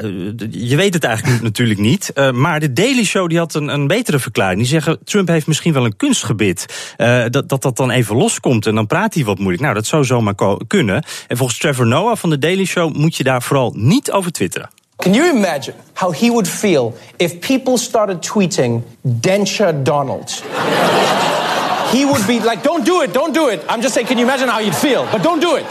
[0.50, 2.12] je weet het eigenlijk natuurlijk niet.
[2.15, 4.60] Uh, maar de Daily Show die had een, een betere verklaring.
[4.60, 6.65] Die zeggen, Trump heeft misschien wel een kunstgebit.
[7.30, 9.62] dat, dat dat dan even loskomt en dan praat hij wat moeilijk.
[9.62, 10.36] Nou, dat zou zomaar
[10.67, 11.04] kunnen.
[11.28, 14.69] En volgens Trevor Noah van de Daily Show moet je daar vooral niet over twitteren.
[14.98, 20.43] Can you imagine how he would feel if people started tweeting Denture Donald?
[21.95, 23.60] He would be like, don't do it, don't do it.
[23.69, 25.08] I'm just saying, can you imagine how you'd feel?
[25.12, 25.65] But don't do it.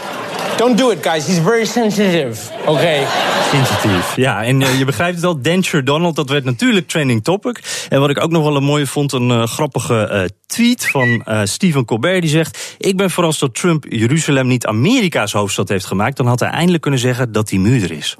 [0.57, 1.27] Don't do it, guys.
[1.27, 2.51] He's very sensitive.
[2.61, 2.69] Oké.
[2.69, 3.07] Okay.
[3.51, 4.15] Sensitief.
[4.15, 5.41] Ja, en uh, je begrijpt het al.
[5.41, 7.85] Denture Donald, dat werd natuurlijk trending topic.
[7.89, 11.23] En wat ik ook nog wel een mooie vond, een uh, grappige uh, tweet van
[11.43, 12.21] Stephen Colbert.
[12.21, 16.17] Die zegt: Ik ben vooral dat Trump Jeruzalem niet Amerika's hoofdstad heeft gemaakt.
[16.17, 18.15] Dan had hij eindelijk kunnen zeggen dat die muur er is.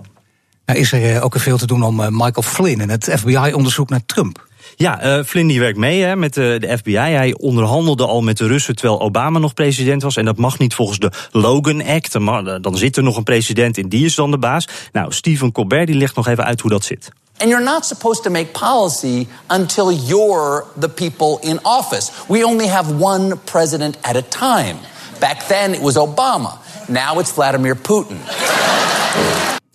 [0.65, 4.44] Nou, is er ook veel te doen om Michael Flynn en het FBI-onderzoek naar Trump?
[4.75, 6.97] Ja, uh, Flynn die werkt mee hè, met de, de, FBI.
[6.97, 10.17] Hij onderhandelde al met de Russen terwijl Obama nog president was.
[10.17, 12.13] En dat mag niet volgens de Logan Act.
[12.61, 14.67] Dan zit er nog een president en die is dan de baas.
[14.91, 17.11] Nou, Stephen Colbert die legt nog even uit hoe dat zit.
[17.37, 22.11] And you're not supposed to make policy until you're the people in office.
[22.27, 24.77] We only have one president at a time.
[25.19, 26.57] Back then it was Obama.
[26.87, 28.19] Now it's Vladimir Putin.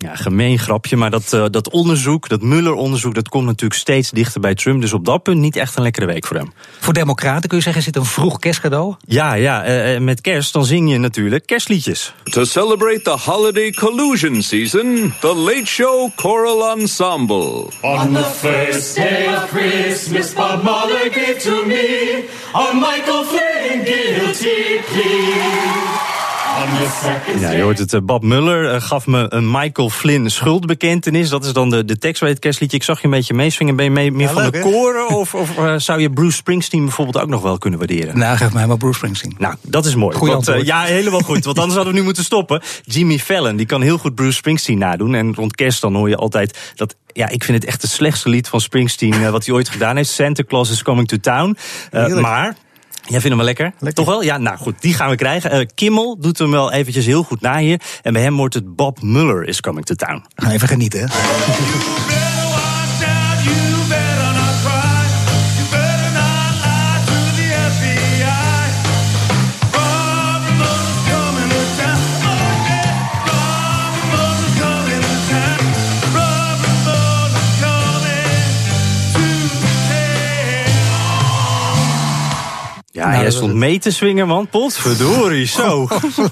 [0.01, 4.41] Ja, gemeen grapje, maar dat, uh, dat onderzoek, dat Mueller-onderzoek, dat komt natuurlijk steeds dichter
[4.41, 4.81] bij Trump.
[4.81, 6.53] Dus op dat punt niet echt een lekkere week voor hem.
[6.79, 8.95] Voor Democraten kun je zeggen, zit een vroeg kerstcadeau?
[9.05, 12.13] Ja, ja, uh, met kerst dan zing je natuurlijk kerstliedjes.
[12.23, 17.65] To celebrate the holiday collusion season, the Late Show Choral Ensemble.
[17.81, 24.81] On the first day of Christmas, Bob Mueller gave to me a Michael Flynn guilty
[24.91, 26.00] plea.
[27.39, 27.93] Ja, je hoort het.
[27.93, 31.29] Eh, Bob Muller uh, gaf me een Michael Flynn schuldbekentenis.
[31.29, 32.77] Dat is dan de, de tekst bij het kerstliedje.
[32.77, 33.75] Ik zag je een beetje meeswingen.
[33.75, 35.07] Ben je mee, meer ja, van leuk, de koren?
[35.07, 38.17] Of, of uh, zou je Bruce Springsteen bijvoorbeeld ook nog wel kunnen waarderen?
[38.17, 39.35] Nou, geef mij maar Bruce Springsteen.
[39.37, 40.15] Nou, dat is mooi.
[40.15, 41.45] Goeie want, ja, helemaal goed.
[41.45, 42.61] Want anders hadden we nu moeten stoppen.
[42.83, 45.15] Jimmy Fallon, die kan heel goed Bruce Springsteen nadoen.
[45.15, 48.29] En rond kerst dan hoor je altijd dat ja, ik vind het echt het slechtste
[48.29, 50.09] lied van Springsteen wat hij ooit gedaan heeft.
[50.09, 51.57] Santa Claus is Coming to Town.
[51.91, 52.55] Uh, maar
[53.11, 53.73] Jij vindt hem wel lekker?
[53.79, 53.93] lekker?
[53.93, 54.23] Toch wel?
[54.23, 55.59] Ja, nou goed, die gaan we krijgen.
[55.59, 57.81] Uh, Kimmel doet hem wel eventjes heel goed na hier.
[58.01, 60.25] En bij hem wordt het Bob Muller is coming to town.
[60.35, 60.99] Ga even genieten.
[60.99, 61.07] Ja,
[83.21, 84.47] jij stond mee te swingen, man.
[84.47, 85.87] Potverdorie, zo.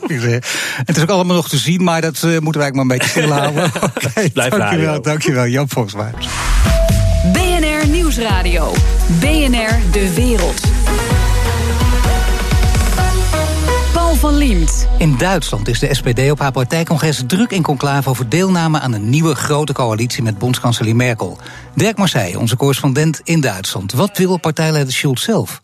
[0.86, 2.88] het is ook allemaal nog te zien, maar dat uh, moeten wij eigenlijk maar een
[2.88, 3.64] beetje stilhouden.
[4.08, 6.28] okay, Blijf dankjewel, dankjewel, Jan Volkswaard.
[7.34, 8.74] BNR Nieuwsradio.
[9.20, 10.62] BNR De Wereld.
[13.94, 14.88] Paul van Liemt.
[14.98, 19.10] In Duitsland is de SPD op haar partijcongres druk in conclave over deelname aan een
[19.10, 21.38] nieuwe grote coalitie met bondskanselier Merkel.
[21.76, 23.92] Dirk Marseille, onze correspondent in Duitsland.
[23.92, 25.62] Wat wil partijleider Schulz zelf?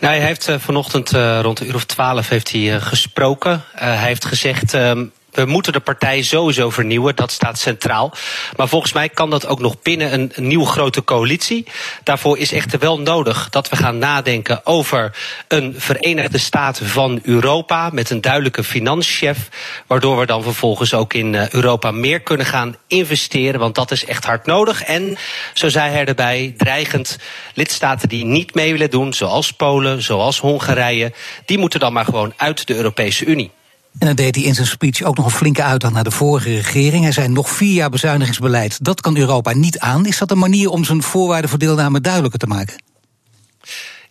[0.00, 3.64] Nou, hij heeft uh, vanochtend uh, rond de uur of twaalf heeft hij, uh, gesproken.
[3.74, 4.74] hij heeft gezegd.
[4.74, 8.12] Ehm, we moeten de partij sowieso vernieuwen, dat staat centraal.
[8.56, 11.66] Maar volgens mij kan dat ook nog binnen een, een nieuwe grote coalitie.
[12.02, 15.16] Daarvoor is echter wel nodig dat we gaan nadenken over
[15.48, 17.90] een Verenigde Staten van Europa.
[17.92, 19.48] Met een duidelijke financiënchef.
[19.86, 23.60] Waardoor we dan vervolgens ook in uh, Europa meer kunnen gaan investeren.
[23.60, 24.82] Want dat is echt hard nodig.
[24.82, 25.16] En
[25.52, 27.18] zo zei hij erbij, dreigend
[27.54, 31.12] lidstaten die niet mee willen doen, zoals Polen, zoals Hongarije,
[31.44, 33.50] die moeten dan maar gewoon uit de Europese Unie.
[33.98, 36.54] En dan deed hij in zijn speech ook nog een flinke uitdag naar de vorige
[36.54, 37.02] regering.
[37.02, 38.84] Hij zei nog vier jaar bezuinigingsbeleid.
[38.84, 40.06] Dat kan Europa niet aan.
[40.06, 42.91] Is dat een manier om zijn voorwaarden voor deelname duidelijker te maken?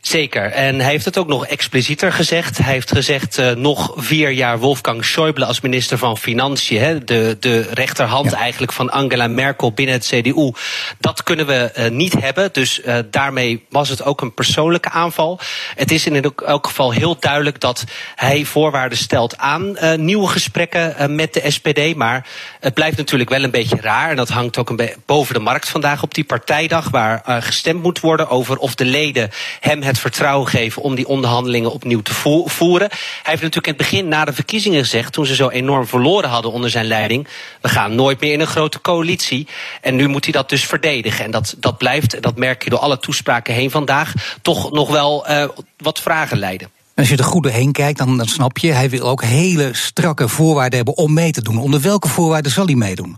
[0.02, 0.52] Zeker.
[0.52, 2.58] En hij heeft het ook nog explicieter gezegd.
[2.58, 6.82] Hij heeft gezegd uh, nog vier jaar Wolfgang Schäuble als minister van Financiën.
[6.82, 8.38] Hè, de, de rechterhand ja.
[8.38, 10.52] eigenlijk van Angela Merkel binnen het CDU.
[11.00, 12.50] Dat kunnen we uh, niet hebben.
[12.52, 15.40] Dus uh, daarmee was het ook een persoonlijke aanval.
[15.76, 17.84] Het is in elk geval heel duidelijk dat
[18.16, 21.96] hij voorwaarden stelt aan nieuwe gesprekken met de SPD.
[21.96, 22.28] Maar
[22.60, 24.10] het blijft natuurlijk wel een beetje raar.
[24.10, 26.90] En dat hangt ook een boven de markt vandaag op die partijdag.
[26.90, 31.72] Waar gestemd moet worden over of de leden hem het vertrouwen geven om die onderhandelingen
[31.72, 32.14] opnieuw te
[32.46, 32.88] voeren.
[32.90, 36.30] Hij heeft natuurlijk in het begin na de verkiezingen gezegd, toen ze zo enorm verloren
[36.30, 37.28] hadden onder zijn leiding,
[37.62, 39.48] we gaan nooit meer in een grote coalitie.
[39.82, 41.26] En nu moet hij dat dus verdedigen.
[41.26, 45.30] En dat, dat blijft, dat merk je door alle toespraken heen vandaag, toch nog wel
[45.30, 46.70] uh, wat vragen leiden.
[46.96, 50.28] Als je er goed doorheen kijkt, dan, dan snap je, hij wil ook hele strakke
[50.28, 51.58] voorwaarden hebben om mee te doen.
[51.58, 53.18] Onder welke voorwaarden zal hij meedoen?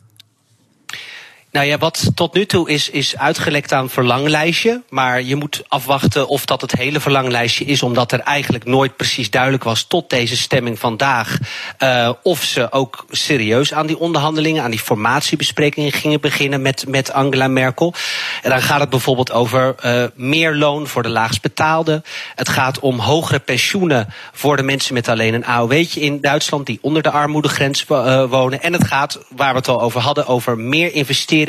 [1.53, 4.81] Nou ja, wat tot nu toe is, is uitgelekt aan verlanglijstje.
[4.89, 7.83] Maar je moet afwachten of dat het hele verlanglijstje is.
[7.83, 11.37] Omdat er eigenlijk nooit precies duidelijk was tot deze stemming vandaag.
[11.79, 17.11] Uh, of ze ook serieus aan die onderhandelingen, aan die formatiebesprekingen gingen beginnen met, met
[17.11, 17.93] Angela Merkel.
[18.41, 22.01] En dan gaat het bijvoorbeeld over uh, meer loon voor de laagst betaalde.
[22.35, 26.65] Het gaat om hogere pensioenen voor de mensen met alleen een AOW'tje in Duitsland.
[26.65, 28.61] die onder de armoedegrens uh, wonen.
[28.61, 31.41] En het gaat, waar we het al over hadden, over meer investeringen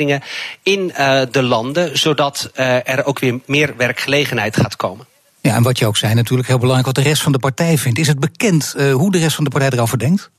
[0.63, 5.05] in uh, de landen, zodat uh, er ook weer meer werkgelegenheid gaat komen.
[5.41, 7.77] Ja, en wat je ook zei, natuurlijk heel belangrijk wat de rest van de partij
[7.77, 7.99] vindt.
[7.99, 10.29] Is het bekend uh, hoe de rest van de partij erover denkt?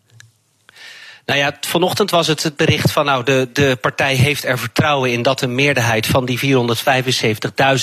[1.26, 5.12] Nou ja, vanochtend was het het bericht van nou, de, de partij heeft er vertrouwen
[5.12, 6.40] in dat een meerderheid van die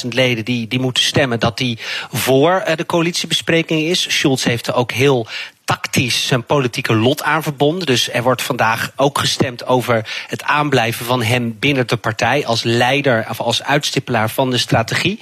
[0.03, 1.79] 475.000 leden die, die moeten stemmen, dat die
[2.11, 4.01] voor de coalitiebespreking is.
[4.01, 5.27] Schulz heeft er ook heel
[5.65, 7.85] tactisch zijn politieke lot aan verbonden.
[7.85, 12.63] Dus er wordt vandaag ook gestemd over het aanblijven van hem binnen de partij als
[12.63, 15.19] leider of als uitstippelaar van de strategie.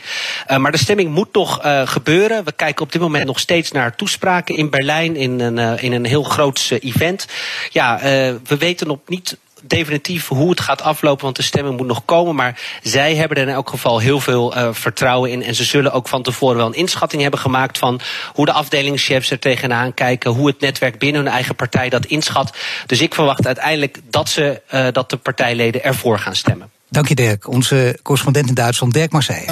[0.48, 2.44] Uh, maar de stemming moet nog uh, gebeuren.
[2.44, 5.92] We kijken op dit moment nog steeds naar toespraken in Berlijn in een, uh, in
[5.92, 7.28] een heel groot event.
[7.70, 8.00] Ja,
[8.44, 12.36] we weten nog niet definitief hoe het gaat aflopen, want de stemming moet nog komen.
[12.36, 15.44] Maar zij hebben er in elk geval heel veel uh, vertrouwen in.
[15.44, 18.00] En ze zullen ook van tevoren wel een inschatting hebben gemaakt van
[18.34, 22.58] hoe de afdelingschefs er tegenaan kijken, hoe het netwerk binnen hun eigen partij dat inschat.
[22.86, 26.70] Dus ik verwacht uiteindelijk dat, ze, uh, dat de partijleden ervoor gaan stemmen.
[26.90, 27.48] Dank je Dirk.
[27.48, 29.46] Onze correspondent in Duitsland, Dirk Marseille.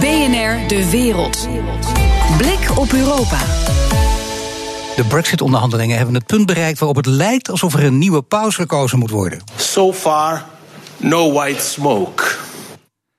[0.00, 1.48] BNR De Wereld.
[2.38, 3.38] Blik op Europa.
[4.96, 8.98] De Brexit-onderhandelingen hebben het punt bereikt waarop het lijkt alsof er een nieuwe paus gekozen
[8.98, 9.42] moet worden.
[9.56, 10.44] So far,
[10.96, 12.45] no white smoke.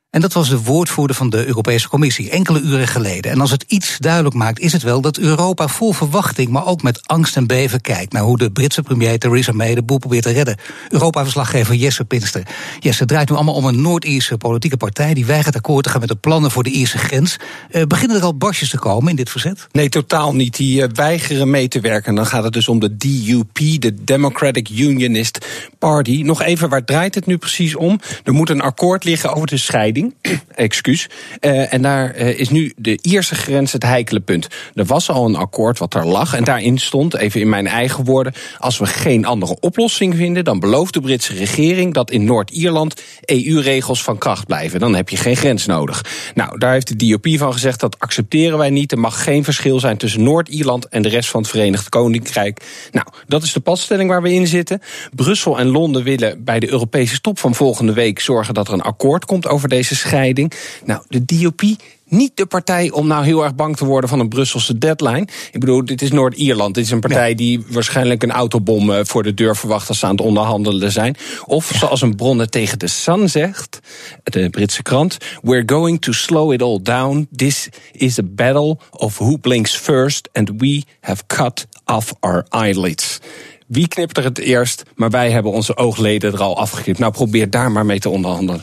[0.10, 3.32] En dat was de woordvoerder van de Europese Commissie enkele uren geleden.
[3.32, 6.82] En als het iets duidelijk maakt, is het wel dat Europa vol verwachting, maar ook
[6.82, 10.24] met angst en beven kijkt naar hoe de Britse premier Theresa May de boel probeert
[10.24, 10.58] te redden.
[10.90, 12.44] Europa-verslaggever Jesse Pinster.
[12.80, 16.10] Jesse, draait nu allemaal om een Noord-Ierse politieke partij die weigert akkoord te gaan met
[16.10, 17.38] de plannen voor de Ierse grens.
[17.72, 19.68] Uh, beginnen er al barstjes te komen in dit verzet?
[19.72, 20.56] Nee, totaal niet.
[20.56, 22.16] Die uh, weigeren mee te werken.
[22.16, 25.46] Dan gaat het dus om de DUP, de Democratic Unionist
[25.80, 26.22] Party.
[26.22, 28.00] Nog even, waar draait het nu precies om?
[28.24, 30.07] Er moet een akkoord liggen over de scheiding.
[30.56, 31.10] Excuus.
[31.42, 34.48] Uh, en daar uh, is nu de Ierse grens het heikele punt.
[34.74, 36.34] Er was al een akkoord wat er lag.
[36.34, 38.34] En daarin stond, even in mijn eigen woorden.
[38.58, 44.04] Als we geen andere oplossing vinden, dan belooft de Britse regering dat in Noord-Ierland EU-regels
[44.04, 44.80] van kracht blijven.
[44.80, 46.06] Dan heb je geen grens nodig.
[46.36, 48.92] Nou, daar heeft de DOP van gezegd dat accepteren wij niet.
[48.92, 52.62] Er mag geen verschil zijn tussen Noord-Ierland en de rest van het Verenigd Koninkrijk.
[52.92, 54.82] Nou, dat is de padstelling waar we in zitten.
[55.16, 58.82] Brussel en Londen willen bij de Europese top van volgende week zorgen dat er een
[58.82, 60.54] akkoord komt over deze scheiding.
[60.86, 61.64] Nou, de DOP
[62.10, 65.28] niet de partij om nou heel erg bang te worden van een Brusselse deadline.
[65.52, 66.76] Ik bedoel, dit is Noord-Ierland.
[66.76, 70.06] Dit is een partij die waarschijnlijk een autobom eh, voor de deur verwacht als ze
[70.06, 71.16] aan het onderhandelen zijn.
[71.46, 73.80] Of zoals een bron tegen de Sun zegt,
[74.24, 77.28] de Britse krant: We're going to slow it all down.
[77.36, 83.20] This is a battle of who blinks first, and we have cut off our eyelids.
[83.68, 84.84] Wie knipt er het eerst?
[84.96, 87.00] Maar wij hebben onze oogleden er al afgeknipt.
[87.00, 88.62] Nou, probeer daar maar mee te onderhandelen.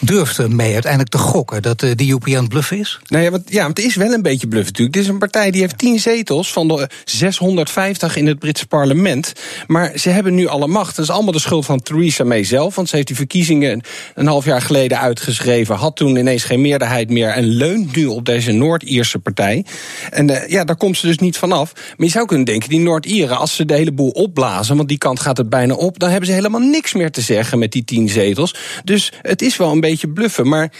[0.00, 3.00] Durft mee uiteindelijk te gokken dat de DUP aan het bluffen is?
[3.06, 4.94] Nou ja, want, ja, want het is wel een beetje bluff natuurlijk.
[4.94, 9.32] Dit is een partij die heeft 10 zetels van de 650 in het Britse parlement.
[9.66, 10.96] Maar ze hebben nu alle macht.
[10.96, 12.74] Dat is allemaal de schuld van Theresa May zelf.
[12.74, 13.80] Want ze heeft die verkiezingen
[14.14, 15.76] een half jaar geleden uitgeschreven.
[15.76, 17.28] Had toen ineens geen meerderheid meer.
[17.28, 19.64] En leunt nu op deze Noord-Ierse partij.
[20.10, 21.72] En uh, ja, daar komt ze dus niet vanaf.
[21.74, 24.43] Maar je zou kunnen denken, die Noord-Ieren, als ze de hele boel opblazen
[24.76, 27.58] want die kant gaat het bijna op, dan hebben ze helemaal niks meer te zeggen
[27.58, 28.54] met die tien zetels.
[28.84, 30.48] Dus het is wel een beetje bluffen.
[30.48, 30.72] Maar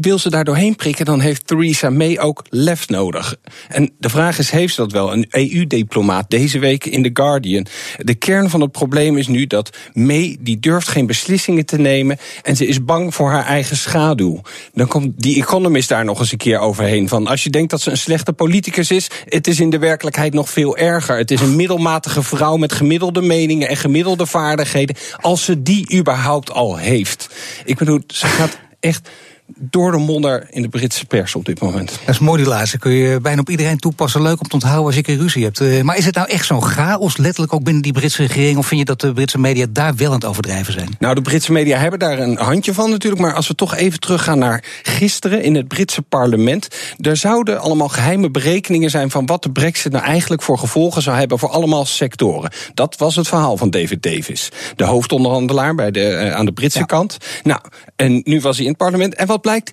[0.00, 3.36] wil ze daar doorheen prikken, dan heeft Theresa May ook lef nodig.
[3.68, 5.12] En de vraag is, heeft ze dat wel?
[5.12, 7.66] Een EU-diplomaat deze week in The Guardian.
[7.98, 12.18] De kern van het probleem is nu dat May, die durft geen beslissingen te nemen...
[12.42, 14.40] en ze is bang voor haar eigen schaduw.
[14.72, 17.08] Dan komt die economist daar nog eens een keer overheen.
[17.08, 19.10] Van als je denkt dat ze een slechte politicus is...
[19.24, 21.16] het is in de werkelijkheid nog veel erger.
[21.16, 23.68] Het is een middelmatige vrouw met gemiddelde meningen...
[23.68, 27.28] en gemiddelde vaardigheden, als ze die überhaupt al heeft.
[27.64, 29.08] Ik bedoel, ze gaat echt
[29.46, 31.98] door de modder in de Britse pers op dit moment.
[32.04, 32.78] Dat is mooi die laatste.
[32.78, 34.22] Kun je bijna op iedereen toepassen.
[34.22, 35.60] Leuk om te onthouden als je een ruzie hebt.
[35.60, 38.58] Uh, maar is het nou echt zo'n chaos, letterlijk ook binnen die Britse regering?
[38.58, 40.88] Of vind je dat de Britse media daar wel aan het overdrijven zijn?
[40.98, 43.22] Nou, de Britse media hebben daar een handje van natuurlijk.
[43.22, 46.68] Maar als we toch even teruggaan naar gisteren in het Britse parlement.
[47.00, 51.16] Er zouden allemaal geheime berekeningen zijn van wat de brexit nou eigenlijk voor gevolgen zou
[51.16, 52.50] hebben voor allemaal sectoren.
[52.74, 54.48] Dat was het verhaal van David Davis.
[54.76, 56.84] De hoofdonderhandelaar bij de, uh, aan de Britse ja.
[56.84, 57.16] kant.
[57.42, 57.60] Nou,
[57.96, 59.14] en nu was hij in het parlement.
[59.14, 59.72] En wat blijkt?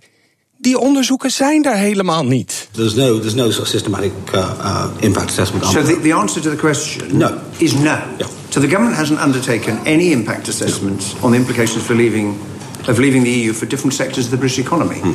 [0.57, 2.67] Die onderzoeken zijn daar helemaal niet.
[2.71, 5.65] There's no, there's no sort of systematic uh, uh, impact assessment.
[5.65, 7.29] So the, the answer to the question no.
[7.57, 7.81] is no.
[7.81, 8.27] Yeah.
[8.49, 11.25] So the government hasn't undertaken any impact assessment no.
[11.25, 12.37] on the implications for leaving,
[12.87, 14.99] of leaving the EU for different sectors of the British economy.
[14.99, 15.13] Hmm.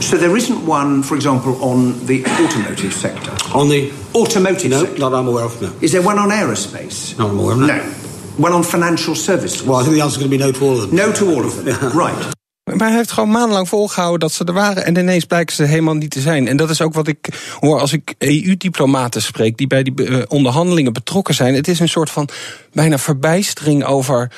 [0.00, 3.30] So there isn't one, for example, on the automotive sector.
[3.54, 4.98] On the automotive no, sector?
[4.98, 5.62] not I'm aware of.
[5.62, 5.72] No.
[5.80, 7.16] Is there one on aerospace?
[7.18, 7.60] Not I'm aware of.
[7.60, 7.66] No.
[7.66, 7.82] no.
[8.36, 9.62] One on financial services?
[9.62, 10.94] Well, I think the answer is going to be no to all of them.
[10.94, 11.98] No to all of them.
[12.06, 12.40] right.
[12.64, 14.84] Maar hij heeft gewoon maandenlang volgehouden dat ze er waren.
[14.84, 16.48] En ineens blijken ze helemaal niet te zijn.
[16.48, 17.28] En dat is ook wat ik
[17.60, 19.56] hoor als ik EU-diplomaten spreek.
[19.56, 21.54] die bij die uh, onderhandelingen betrokken zijn.
[21.54, 22.28] Het is een soort van
[22.72, 24.30] bijna verbijstering over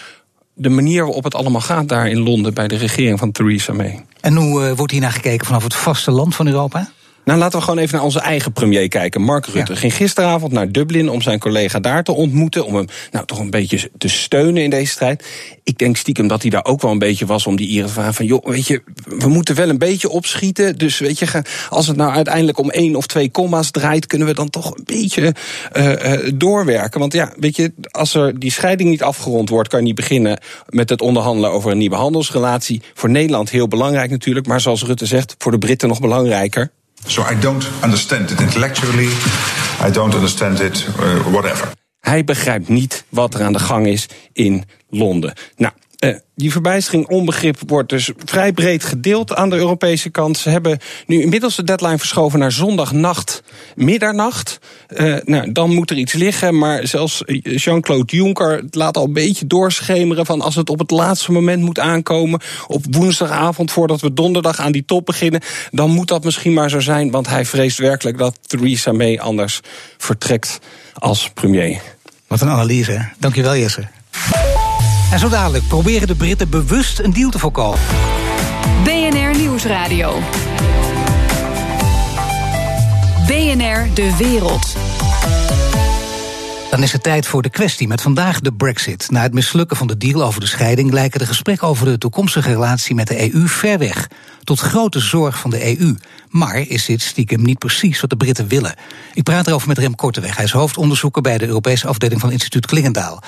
[0.55, 2.55] de manier waarop het allemaal gaat daar in Londen.
[2.55, 4.05] bij de regering van Theresa May.
[4.21, 6.91] En hoe uh, wordt hier naar gekeken vanaf het vasteland van Europa?
[7.25, 9.21] Nou, laten we gewoon even naar onze eigen premier kijken.
[9.21, 12.67] Mark Rutte ging gisteravond naar Dublin om zijn collega daar te ontmoeten.
[12.67, 15.27] Om hem nou toch een beetje te steunen in deze strijd.
[15.63, 17.93] Ik denk stiekem dat hij daar ook wel een beetje was om die Ieren te
[17.93, 18.27] vragen van...
[18.27, 18.83] joh, weet je,
[19.19, 20.79] we moeten wel een beetje opschieten.
[20.79, 24.07] Dus weet je, als het nou uiteindelijk om één of twee comma's draait...
[24.07, 25.35] kunnen we dan toch een beetje
[25.77, 27.01] uh, uh, doorwerken.
[27.01, 29.69] Want ja, weet je, als er die scheiding niet afgerond wordt...
[29.69, 32.83] kan je niet beginnen met het onderhandelen over een nieuwe handelsrelatie.
[32.95, 34.47] Voor Nederland heel belangrijk natuurlijk.
[34.47, 36.71] Maar zoals Rutte zegt, voor de Britten nog belangrijker.
[37.07, 39.09] So I don't understand it intellectually.
[39.87, 41.69] I don't understand it uh, whatever.
[42.01, 45.33] Hij begrijpt niet wat er aan de gang is in Londen.
[45.57, 45.73] Nou,
[46.37, 50.39] die verbijstering, onbegrip wordt dus vrij breed gedeeld aan de Europese kant.
[50.39, 53.43] Ze hebben nu inmiddels de deadline verschoven naar zondagnacht,
[53.75, 54.59] middernacht.
[54.89, 59.47] Uh, nou, dan moet er iets liggen, maar zelfs Jean-Claude Juncker laat al een beetje
[59.47, 64.59] doorschemeren van als het op het laatste moment moet aankomen, op woensdagavond voordat we donderdag
[64.59, 65.41] aan die top beginnen,
[65.71, 69.61] dan moet dat misschien maar zo zijn, want hij vreest werkelijk dat Theresa May anders
[69.99, 70.59] vertrekt
[70.95, 71.81] als premier.
[72.27, 73.89] Wat een analyse, dankjewel Jesse.
[75.13, 77.79] En zo dadelijk proberen de Britten bewust een deal te voorkomen.
[78.85, 80.19] BNR Nieuwsradio.
[83.27, 84.77] BNR De Wereld.
[86.75, 89.11] Dan is het tijd voor de kwestie met vandaag de Brexit.
[89.11, 92.49] Na het mislukken van de deal over de scheiding lijken de gesprekken over de toekomstige
[92.49, 94.09] relatie met de EU ver weg.
[94.45, 95.95] Tot grote zorg van de EU.
[96.29, 98.75] Maar is dit stiekem niet precies wat de Britten willen?
[99.13, 100.37] Ik praat erover met Rem Korteweg.
[100.37, 103.23] Hij is hoofdonderzoeker bij de Europese afdeling van instituut Klingendaal.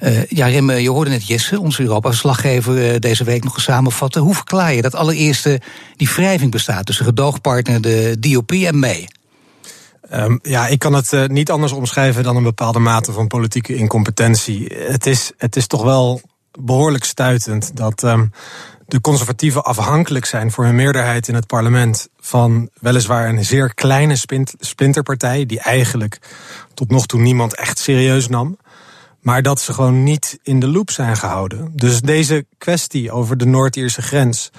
[0.00, 4.22] Uh, ja, Rem, je hoorde net Jesse, onze Europa-verslaggever, uh, deze week nog samenvatten.
[4.22, 5.44] Hoe verklaar je dat allereerst
[5.96, 9.08] die wrijving bestaat tussen gedoogpartner de DOP en May?
[10.12, 14.74] Um, ja, ik kan het niet anders omschrijven dan een bepaalde mate van politieke incompetentie.
[14.74, 16.20] Het is, het is toch wel
[16.60, 18.32] behoorlijk stuitend dat um,
[18.86, 24.16] de conservatieven afhankelijk zijn voor hun meerderheid in het parlement van weliswaar een zeer kleine
[24.58, 26.18] splinterpartij, die eigenlijk
[26.74, 28.58] tot nog toe niemand echt serieus nam.
[29.20, 31.72] Maar dat ze gewoon niet in de loop zijn gehouden.
[31.74, 34.50] Dus deze kwestie over de Noord-Ierse grens.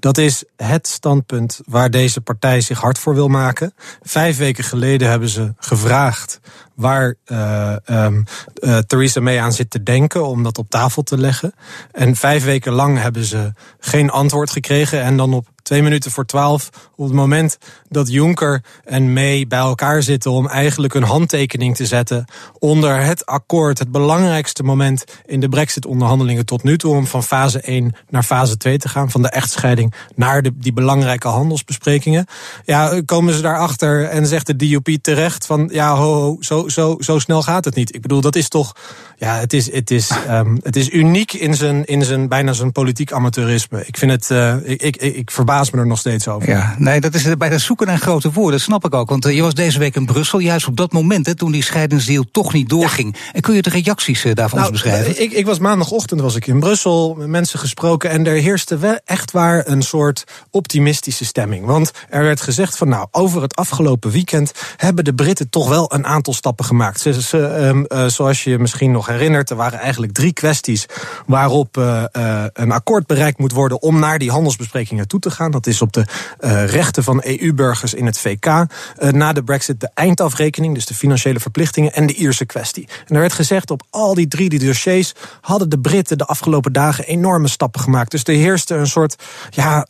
[0.00, 3.74] Dat is het standpunt waar deze partij zich hard voor wil maken.
[4.02, 6.40] Vijf weken geleden hebben ze gevraagd
[6.74, 8.24] waar uh, um,
[8.60, 11.54] uh, Theresa May aan zit te denken om dat op tafel te leggen.
[11.92, 15.02] En vijf weken lang hebben ze geen antwoord gekregen.
[15.02, 17.58] En dan op twee minuten voor twaalf, op het moment
[17.88, 22.24] dat Juncker en May bij elkaar zitten om eigenlijk een handtekening te zetten
[22.58, 27.60] onder het akkoord, het belangrijkste moment in de Brexit-onderhandelingen tot nu toe, om van fase
[27.60, 32.26] 1 naar fase 2 te gaan, van de echtscheiding naar de, die belangrijke handelsbesprekingen.
[32.64, 36.96] Ja, komen ze daarachter en zegt de DUP terecht van ja, ho, ho zo, zo,
[37.00, 37.94] zo snel gaat het niet.
[37.94, 38.72] Ik bedoel, dat is toch,
[39.18, 42.72] ja, het is, het is, um, het is uniek in zijn, in zijn bijna zijn
[42.72, 43.86] politiek amateurisme.
[43.86, 46.48] Ik vind het, uh, ik, ik, ik verbaas me er nog steeds over.
[46.48, 49.08] Ja, nee, dat is bij het zoeken naar grote woorden, dat snap ik ook.
[49.08, 51.62] Want uh, je was deze week in Brussel, juist op dat moment, hè, toen die
[51.62, 53.16] scheidingsdeal toch niet doorging.
[53.16, 53.32] Ja.
[53.32, 55.22] En kun je de reacties uh, daarvan nou, ons beschrijven?
[55.22, 58.98] Ik, ik was maandagochtend was ik in Brussel, met mensen gesproken en er heerste wel
[59.04, 61.64] echt waar een soort optimistische stemming.
[61.64, 65.94] Want er werd gezegd van nou, over het afgelopen weekend hebben de Britten toch wel
[65.94, 67.00] een aantal stappen gemaakt.
[67.00, 70.86] Ze, ze, um, uh, zoals je misschien nog herinnert, er waren eigenlijk drie kwesties
[71.26, 75.50] waarop uh, uh, een akkoord bereikt moet worden om naar die handelsbesprekingen toe te gaan.
[75.50, 76.04] Dat is op de
[76.40, 78.66] uh, rechten van EU-burgers in het VK.
[79.10, 82.88] Na de Brexit de eindafrekening, dus de financiële verplichtingen en de Ierse kwestie.
[83.06, 86.72] En er werd gezegd op al die drie die dossiers hadden de Britten de afgelopen
[86.72, 88.10] dagen enorme stappen gemaakt.
[88.10, 89.86] Dus er heerste een soort ja,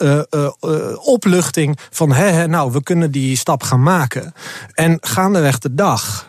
[1.05, 4.35] opluchting van hè, nou, we kunnen die stap gaan maken.
[4.75, 6.28] En gaandeweg de dag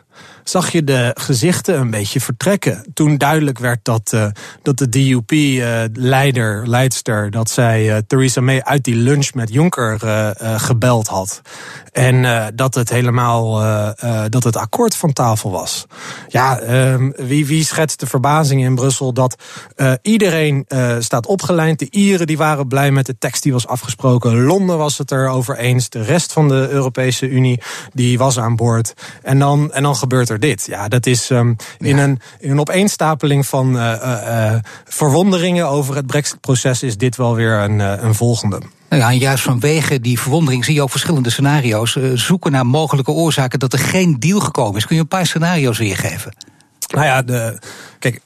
[0.50, 2.86] zag je de gezichten een beetje vertrekken.
[2.94, 4.26] Toen duidelijk werd dat, uh,
[4.62, 9.98] dat de DUP-leider, uh, leidster, dat zij uh, Theresa May uit die lunch met Juncker
[10.60, 11.42] gebeld had.
[11.92, 13.54] En dat het helemaal,
[14.30, 15.86] dat het akkoord van tafel was.
[16.28, 19.36] Ja, ehm, wie, wie schetst de verbazing in Brussel dat
[20.02, 20.66] iedereen
[21.00, 21.80] staat opgeleid.
[21.80, 24.44] De Ieren die waren blij met de tekst die was afgesproken.
[24.44, 25.90] Londen was het erover eens.
[25.90, 27.62] De rest van de Europese Unie
[27.94, 28.94] die was aan boord.
[29.22, 30.66] En dan, en dan gebeurt er dit.
[30.66, 32.04] Ja, dat is um, in, ja.
[32.04, 34.54] een, in een opeenstapeling van uh, uh,
[34.86, 38.62] verwonderingen over het Brexit-proces is dit wel weer een, een volgende.
[38.90, 43.12] Nou ja, en juist vanwege die verwondering zie je ook verschillende scenario's zoeken naar mogelijke
[43.12, 44.86] oorzaken dat er geen deal gekomen is.
[44.86, 46.34] Kun je een paar scenario's weergeven?
[46.94, 47.60] Nou ja, de,
[48.00, 48.22] kijk,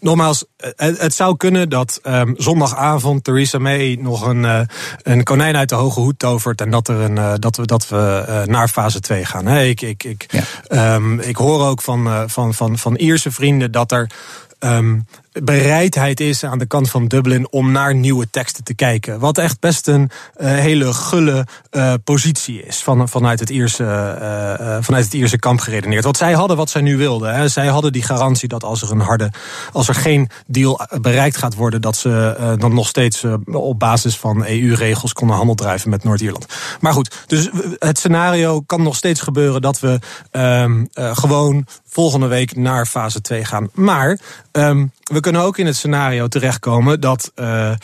[0.00, 0.44] Nogmaals,
[0.76, 4.60] het, het, zou kunnen dat um, zondagavond Theresa May nog een, uh,
[5.02, 6.60] een konijn uit de hoge hoed tovert.
[6.60, 9.46] En dat, er een, uh, dat we, dat we uh, naar fase 2 gaan.
[9.46, 10.26] Hey, ik, ik, ik,
[10.68, 10.94] ja.
[10.94, 14.10] um, ik hoor ook van, van, van, van Ierse vrienden dat er.
[14.58, 19.18] Um, bereidheid is aan de kant van Dublin om naar nieuwe teksten te kijken.
[19.18, 20.10] Wat echt best een
[20.40, 25.60] uh, hele gulle uh, positie is van, vanuit, het Ierse, uh, vanuit het Ierse kamp
[25.60, 26.04] geredeneerd.
[26.04, 27.34] Want zij hadden wat zij nu wilden.
[27.34, 27.48] Hè.
[27.48, 29.30] Zij hadden die garantie dat als er een harde,
[29.72, 34.44] als er geen deal bereikt gaat worden, dat ze dan nog steeds op basis van
[34.46, 36.46] EU-regels konden handel drijven met Noord-Ierland.
[36.80, 39.98] Maar goed, dus het scenario kan nog steeds gebeuren dat we
[40.30, 43.68] ehm, gewoon volgende week naar fase 2 gaan.
[43.74, 44.18] Maar
[44.52, 47.76] um, we kunnen ook in het scenario terechtkomen dat uh, uh,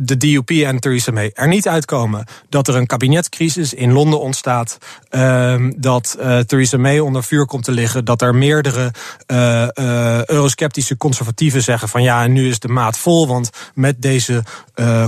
[0.00, 2.24] de DUP en Theresa May er niet uitkomen.
[2.48, 4.78] Dat er een kabinetscrisis in Londen ontstaat.
[5.10, 8.04] Uh, dat uh, Theresa May onder vuur komt te liggen.
[8.04, 8.90] Dat er meerdere
[10.26, 13.26] eurosceptische conservatieven zeggen van ja, en nu is de maat vol.
[13.26, 14.42] Want met deze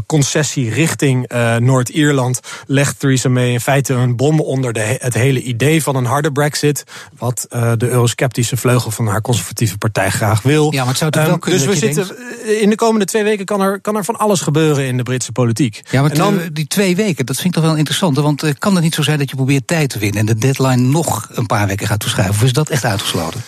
[0.06, 5.82] concessie richting Noord-Ierland legt Theresa May in feite een bom onder de, het hele idee
[5.82, 6.84] van een harde brexit.
[7.18, 10.72] Wat de eurosceptische vleugel van haar conservatieve partij graag wil.
[10.72, 12.46] Ja, maar het zou toch wel kunnen dus we zitten denkt...
[12.46, 15.32] in de komende twee weken kan er, kan er van alles gebeuren in de Britse
[15.32, 15.82] politiek.
[15.90, 18.16] Ja, maar en dan, die twee weken, dat vind ik toch wel interessant.
[18.16, 20.34] Want uh, kan het niet zo zijn dat je probeert tijd te winnen en de
[20.34, 22.34] deadline nog een paar weken gaat toeschuiven?
[22.34, 23.40] Of is dat echt uitgesloten?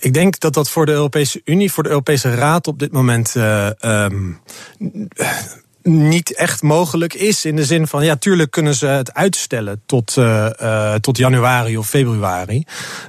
[0.00, 3.34] Ik denk dat dat voor de Europese Unie, voor de Europese Raad op dit moment.
[3.36, 4.40] Uh, um,
[5.84, 7.44] niet echt mogelijk is.
[7.44, 11.76] In de zin van, ja, tuurlijk kunnen ze het uitstellen tot, uh, uh, tot januari
[11.76, 12.64] of februari.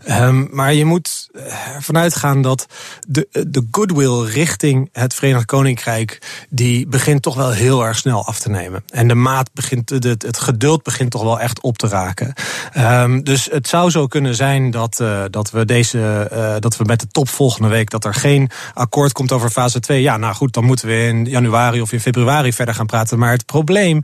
[0.10, 1.30] Um, maar je moet
[1.74, 2.66] ervan uitgaan dat
[3.08, 6.46] de, de goodwill richting het Verenigd Koninkrijk...
[6.50, 8.84] die begint toch wel heel erg snel af te nemen.
[8.90, 12.34] En de maat begint, het, het geduld begint toch wel echt op te raken.
[12.78, 16.28] Um, dus het zou zo kunnen zijn dat, uh, dat we deze,
[16.60, 17.90] dat we met de top volgende week...
[17.90, 20.02] dat er geen akkoord komt over fase 2.
[20.02, 23.20] Ja, nou goed, dan moeten we in januari of in februari verder gaan praten.
[23.20, 24.02] Maar het probleem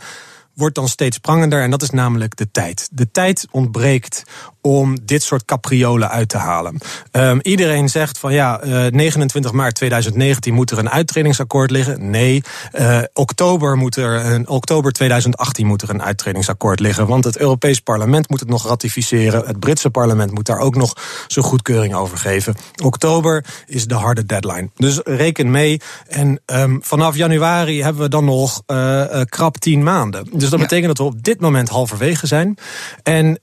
[0.54, 2.90] wordt dan steeds prangender en dat is namelijk de tijd.
[2.92, 4.24] De tijd ontbreekt
[4.62, 6.78] om dit soort capriolen uit te halen.
[7.12, 12.10] Um, iedereen zegt van ja, uh, 29 maart 2019 moet er een uittredingsakkoord liggen.
[12.10, 12.44] Nee,
[12.80, 17.08] uh, oktober, moet er een, oktober 2018 moet er een uittredingsakkoord liggen.
[17.08, 19.46] Want het Europees Parlement moet het nog ratificeren.
[19.46, 20.94] Het Britse parlement moet daar ook nog
[21.28, 22.56] zijn goedkeuring over geven.
[22.84, 24.70] Oktober is de harde deadline.
[24.76, 25.82] Dus reken mee.
[26.08, 30.28] En um, vanaf januari hebben we dan nog uh, krap tien maanden.
[30.32, 30.66] Dus dat ja.
[30.66, 32.58] betekent dat we op dit moment halverwege zijn.
[33.04, 33.40] En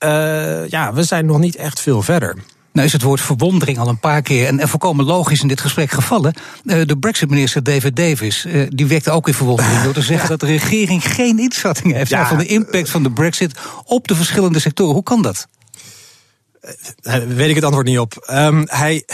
[0.68, 2.36] ja, we zijn nog niet echt veel verder.
[2.72, 5.60] Nou is het woord verwondering al een paar keer en, en volkomen logisch in dit
[5.60, 6.34] gesprek gevallen.
[6.64, 10.36] Uh, de Brexit-minister David Davis, uh, die wekte ook in verwondering door te zeggen ja.
[10.36, 12.28] dat de regering geen inschatting heeft ja.
[12.28, 14.94] van de impact van de Brexit op de verschillende sectoren.
[14.94, 15.46] Hoe kan dat?
[17.02, 18.28] Uh, weet ik het antwoord niet op.
[18.30, 19.04] Um, hij.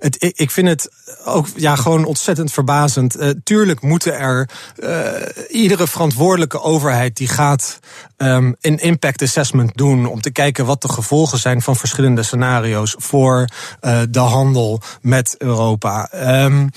[0.00, 0.88] Het, ik vind het
[1.24, 3.20] ook ja, gewoon ontzettend verbazend.
[3.20, 4.48] Uh, tuurlijk moeten er
[4.78, 5.10] uh,
[5.48, 7.78] iedere verantwoordelijke overheid die gaat
[8.16, 12.94] um, een impact assessment doen om te kijken wat de gevolgen zijn van verschillende scenario's
[12.98, 13.48] voor
[13.80, 16.10] uh, de handel met Europa.
[16.44, 16.70] Um,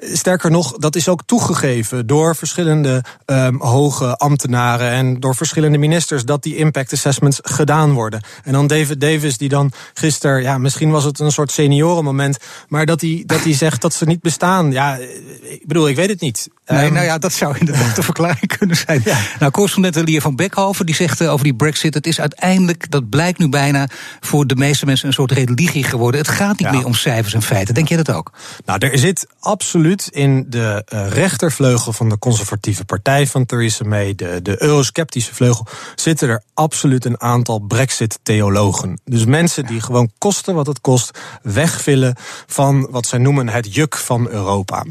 [0.00, 6.24] sterker nog, dat is ook toegegeven door verschillende um, hoge ambtenaren en door verschillende ministers
[6.24, 8.22] dat die impact assessments gedaan worden.
[8.44, 12.38] En dan David Davis die dan gisteren, ja, misschien was het een soort seniorenmoment,
[12.70, 14.72] maar dat hij dat hij zegt dat ze niet bestaan.
[14.72, 14.96] Ja,
[15.42, 16.48] ik bedoel, ik weet het niet.
[16.66, 19.00] Nee, um, nou ja, dat zou inderdaad de verklaring kunnen zijn.
[19.04, 19.18] Ja.
[19.38, 23.08] Nou, correspondent Lier van Beckhoven die zegt uh, over die Brexit: het is uiteindelijk, dat
[23.08, 23.88] blijkt nu bijna
[24.20, 26.20] voor de meeste mensen een soort religie geworden.
[26.20, 26.72] Het gaat niet ja.
[26.72, 27.74] meer om cijfers en feiten.
[27.74, 28.32] Denk je dat ook?
[28.64, 34.14] Nou, er zit absoluut in de uh, rechtervleugel van de conservatieve partij van Theresa May,
[34.14, 39.00] de, de eurosceptische vleugel, zitten er absoluut een aantal Brexit-theologen.
[39.04, 42.16] Dus mensen die gewoon kosten wat het kost, wegvillen
[42.46, 42.59] van
[42.90, 44.84] wat zij noemen het juk van Europa.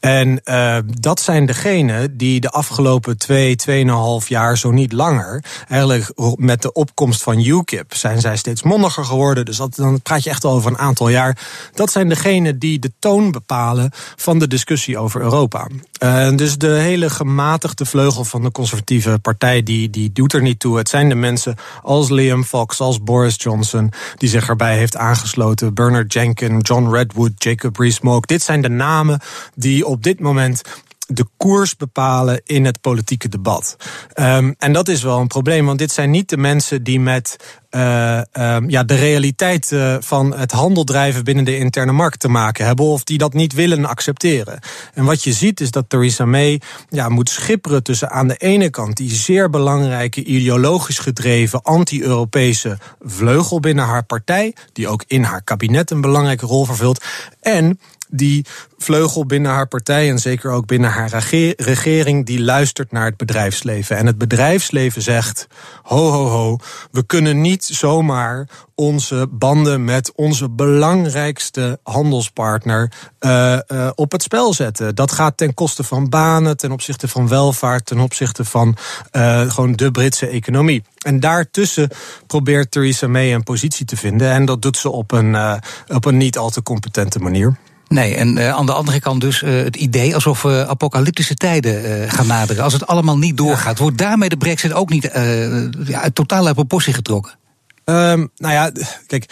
[0.00, 6.12] En uh, dat zijn degenen die de afgelopen twee, tweeënhalf jaar, zo niet langer, eigenlijk
[6.36, 9.44] met de opkomst van UKIP zijn zij steeds mondiger geworden.
[9.44, 11.38] Dus dat, dan praat je echt al over een aantal jaar.
[11.74, 15.66] Dat zijn degenen die de toon bepalen van de discussie over Europa.
[16.02, 20.60] Uh, dus de hele gematigde vleugel van de conservatieve partij, die, die doet er niet
[20.60, 20.78] toe.
[20.78, 25.74] Het zijn de mensen als Liam Fox, als Boris Johnson, die zich erbij heeft aangesloten.
[25.74, 28.26] Bernard Jenkins, John Redwood, Jacob Rees-Mogg.
[28.26, 29.20] Dit zijn de namen
[29.54, 30.62] die op dit moment
[31.06, 33.76] de koers bepalen in het politieke debat.
[34.14, 37.36] Um, en dat is wel een probleem, want dit zijn niet de mensen die met
[37.70, 42.66] uh, um, ja, de realiteit uh, van het handeldrijven binnen de interne markt te maken
[42.66, 44.58] hebben, of die dat niet willen accepteren.
[44.94, 48.70] En wat je ziet is dat Theresa May ja, moet schipperen tussen aan de ene
[48.70, 55.42] kant die zeer belangrijke ideologisch gedreven anti-Europese vleugel binnen haar partij, die ook in haar
[55.42, 57.04] kabinet een belangrijke rol vervult,
[57.40, 58.44] en die
[58.78, 63.16] vleugel binnen haar partij en zeker ook binnen haar rege- regering, die luistert naar het
[63.16, 63.96] bedrijfsleven.
[63.96, 65.46] En het bedrijfsleven zegt:
[65.82, 66.58] ho, ho, ho,
[66.90, 74.54] we kunnen niet zomaar onze banden met onze belangrijkste handelspartner eh, eh, op het spel
[74.54, 74.94] zetten.
[74.94, 78.76] Dat gaat ten koste van banen, ten opzichte van welvaart, ten opzichte van
[79.10, 80.82] eh, gewoon de Britse economie.
[80.98, 81.90] En daartussen
[82.26, 84.30] probeert Theresa May een positie te vinden.
[84.30, 87.56] En dat doet ze op een, op een niet al te competente manier.
[87.88, 91.84] Nee, en uh, aan de andere kant dus uh, het idee alsof we apocalyptische tijden
[91.84, 92.64] uh, gaan naderen.
[92.64, 95.10] Als het allemaal niet doorgaat, wordt daarmee de brexit ook niet
[95.84, 97.32] ja, uit totale proportie getrokken?
[97.84, 98.70] Um, nou ja,
[99.06, 99.26] kijk,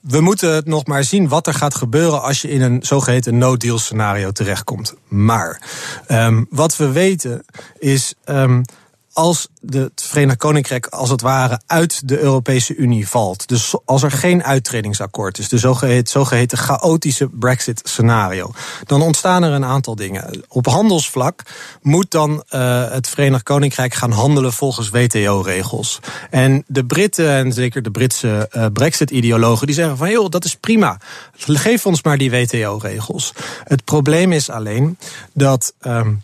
[0.00, 3.38] we moeten het nog maar zien wat er gaat gebeuren als je in een zogeheten
[3.38, 4.94] no-deal scenario terechtkomt.
[5.08, 5.62] Maar
[6.08, 7.44] um, wat we weten
[7.78, 8.14] is.
[8.24, 8.64] Um,
[9.12, 13.48] als het Verenigd Koninkrijk als het ware uit de Europese Unie valt.
[13.48, 15.58] Dus als er geen uittredingsakkoord is, de
[16.04, 18.52] zogeheten, chaotische Brexit-scenario,
[18.86, 20.44] dan ontstaan er een aantal dingen.
[20.48, 21.42] Op handelsvlak
[21.82, 25.98] moet dan uh, het Verenigd Koninkrijk gaan handelen volgens WTO-regels.
[26.30, 30.56] En de Britten en zeker de Britse uh, Brexit-ideologen die zeggen van joh, dat is
[30.56, 30.98] prima.
[31.36, 33.32] Geef ons maar die WTO-regels.
[33.64, 34.98] Het probleem is alleen
[35.32, 35.74] dat.
[35.80, 36.22] Um,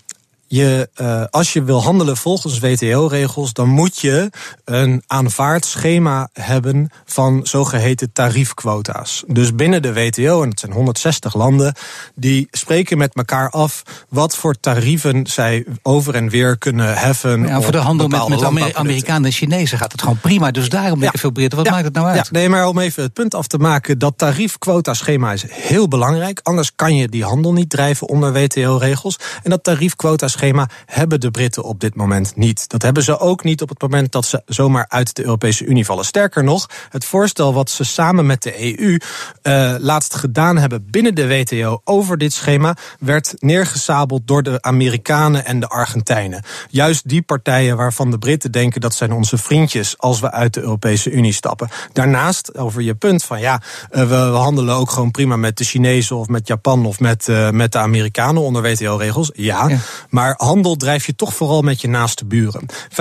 [0.57, 4.31] je, uh, als je wil handelen volgens WTO-regels, dan moet je
[4.65, 9.25] een aanvaard schema hebben van zogeheten tariefquota's.
[9.27, 11.75] Dus binnen de WTO, en het zijn 160 landen,
[12.15, 17.47] die spreken met elkaar af wat voor tarieven zij over en weer kunnen heffen.
[17.47, 20.51] Ja, voor de handel met, met Amer Amerikanen en Chinezen gaat het gewoon prima.
[20.51, 21.21] Dus daarom denken ja.
[21.21, 21.73] veel Britten, wat ja.
[21.73, 22.31] maakt het nou uit?
[22.31, 26.41] Nee, maar om even het punt af te maken, dat tariefquota-schema is heel belangrijk.
[26.43, 29.19] Anders kan je die handel niet drijven onder WTO-regels.
[29.43, 32.69] En dat tariefquota schema hebben de Britten op dit moment niet.
[32.69, 35.85] Dat hebben ze ook niet op het moment dat ze zomaar uit de Europese Unie
[35.85, 36.05] vallen.
[36.05, 38.99] Sterker nog, het voorstel wat ze samen met de EU
[39.43, 45.45] uh, laatst gedaan hebben binnen de WTO over dit schema werd neergesabeld door de Amerikanen
[45.45, 46.43] en de Argentijnen.
[46.71, 50.61] Juist die partijen waarvan de Britten denken dat zijn onze vriendjes als we uit de
[50.61, 51.69] Europese Unie stappen.
[51.93, 56.17] Daarnaast, over je punt van ja, uh, we, handelen ook gewoon prima met de Chinezen
[56.17, 59.31] of met Japan of met, uh, met de Amerikanen onder WTO-regels.
[59.35, 59.79] Ja, ja,
[60.11, 62.67] maar handel drijf je toch vooral met je naaste buren.
[62.71, 62.97] 50%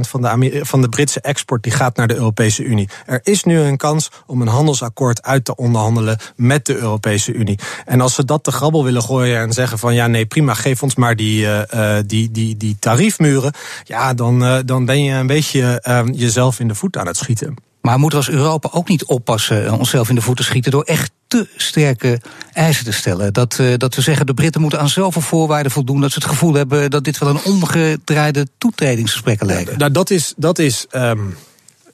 [0.00, 2.88] van de, van de Britse export die gaat naar de Europese Unie.
[3.06, 7.58] Er is nu een kans om een handelsakkoord uit te onderhandelen met de Europese Unie.
[7.84, 10.82] En als ze dat te grabbel willen gooien en zeggen van ja, nee, prima, geef
[10.82, 13.52] ons maar die, uh, die, die, die tariefmuren.
[13.84, 15.82] Ja, dan, uh, dan ben je een beetje
[16.14, 17.56] jezelf in de voet aan het schieten.
[17.80, 21.10] Maar moeten we als Europa ook niet oppassen onszelf in de voeten schieten door echt
[21.30, 22.20] te sterke
[22.52, 23.32] eisen te stellen?
[23.32, 26.28] Dat, uh, dat we zeggen de Britten moeten aan zoveel voorwaarden voldoen dat ze het
[26.28, 29.78] gevoel hebben dat dit wel een omgedraaide toetredingsgesprekken lijken.
[29.78, 30.34] Nou, dat is.
[30.36, 31.36] Dat is um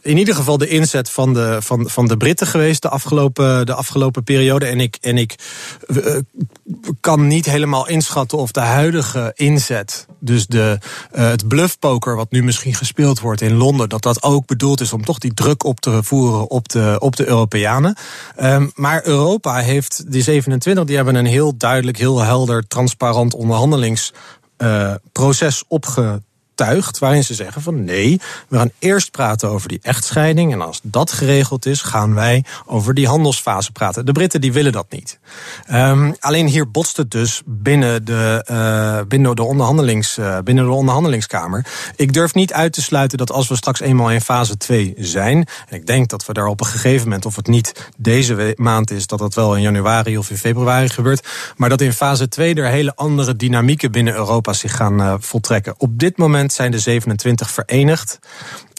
[0.07, 3.75] in ieder geval de inzet van de, van, van de Britten geweest de afgelopen, de
[3.75, 4.67] afgelopen periode.
[4.67, 5.35] En ik, en ik
[5.87, 6.17] uh,
[7.01, 10.79] kan niet helemaal inschatten of de huidige inzet, dus de,
[11.15, 14.93] uh, het bluffpoker wat nu misschien gespeeld wordt in Londen, dat dat ook bedoeld is
[14.93, 17.97] om toch die druk op te voeren op de, op de Europeanen.
[18.43, 25.65] Um, maar Europa heeft, die 27, die hebben een heel duidelijk, heel helder, transparant onderhandelingsproces
[25.69, 26.15] uh,
[26.99, 31.13] waarin ze zeggen van nee, we gaan eerst praten over die echtscheiding en als dat
[31.13, 34.07] geregeld is, gaan wij over die handelsfase praten.
[34.07, 35.19] De Britten die willen dat niet.
[35.73, 40.71] Um, alleen hier botst het dus binnen de, uh, binnen, de onderhandelings, uh, binnen de
[40.71, 41.67] onderhandelingskamer.
[41.97, 45.47] Ik durf niet uit te sluiten dat als we straks eenmaal in fase 2 zijn,
[45.69, 48.91] en ik denk dat we daar op een gegeven moment, of het niet deze maand
[48.91, 52.55] is, dat dat wel in januari of in februari gebeurt, maar dat in fase 2
[52.55, 55.75] er hele andere dynamieken binnen Europa zich gaan uh, voltrekken.
[55.79, 58.19] Op dit moment zijn de 27 verenigd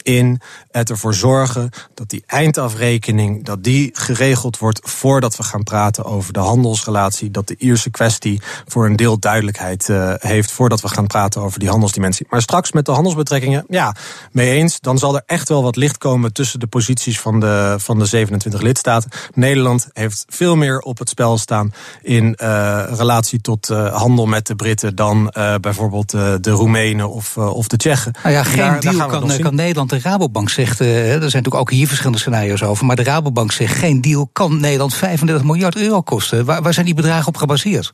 [0.08, 0.40] in
[0.70, 6.32] het ervoor zorgen dat die eindafrekening dat die geregeld wordt voordat we gaan praten over
[6.32, 7.30] de handelsrelatie.
[7.30, 11.58] Dat de Ierse kwestie voor een deel duidelijkheid uh, heeft voordat we gaan praten over
[11.58, 12.26] die handelsdimensie.
[12.30, 13.94] Maar straks met de handelsbetrekkingen, ja,
[14.32, 14.80] mee eens.
[14.80, 18.04] Dan zal er echt wel wat licht komen tussen de posities van de, van de
[18.04, 19.10] 27 lidstaten.
[19.34, 24.46] Nederland heeft veel meer op het spel staan in uh, relatie tot uh, handel met
[24.46, 28.12] de Britten dan bijvoorbeeld de Roemenen of, of de Tsjechen.
[28.22, 31.22] Nou ja, geen daar, deal daar kan, kan Nederland de Rabobank zegt, uh, er zijn
[31.22, 35.46] natuurlijk ook hier verschillende scenario's over, maar de Rabobank zegt geen deal kan Nederland 35
[35.46, 36.44] miljard euro kosten.
[36.44, 37.92] Waar, waar zijn die bedragen op gebaseerd?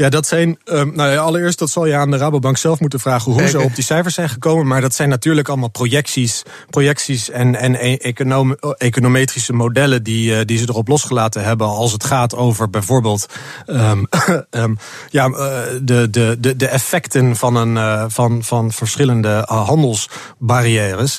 [0.00, 0.58] Ja, dat zijn.
[0.64, 3.60] Um, nou ja, allereerst, dat zal je aan de Rabobank zelf moeten vragen hoe ze
[3.60, 4.66] op die cijfers zijn gekomen.
[4.66, 10.40] Maar dat zijn natuurlijk allemaal projecties, projecties en, en e-, econom, econometrische modellen die, uh,
[10.44, 11.66] die ze erop losgelaten hebben.
[11.66, 13.26] Als het gaat over bijvoorbeeld
[13.66, 14.06] um,
[14.50, 14.78] um,
[15.10, 15.36] ja, uh,
[15.82, 21.18] de, de, de, de effecten van, een, uh, van, van verschillende handelsbarrières.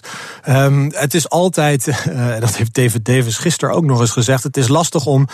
[0.89, 1.86] het is altijd,
[2.39, 4.43] dat heeft David Davis gisteren ook nog eens gezegd.
[4.43, 5.27] Het is lastig om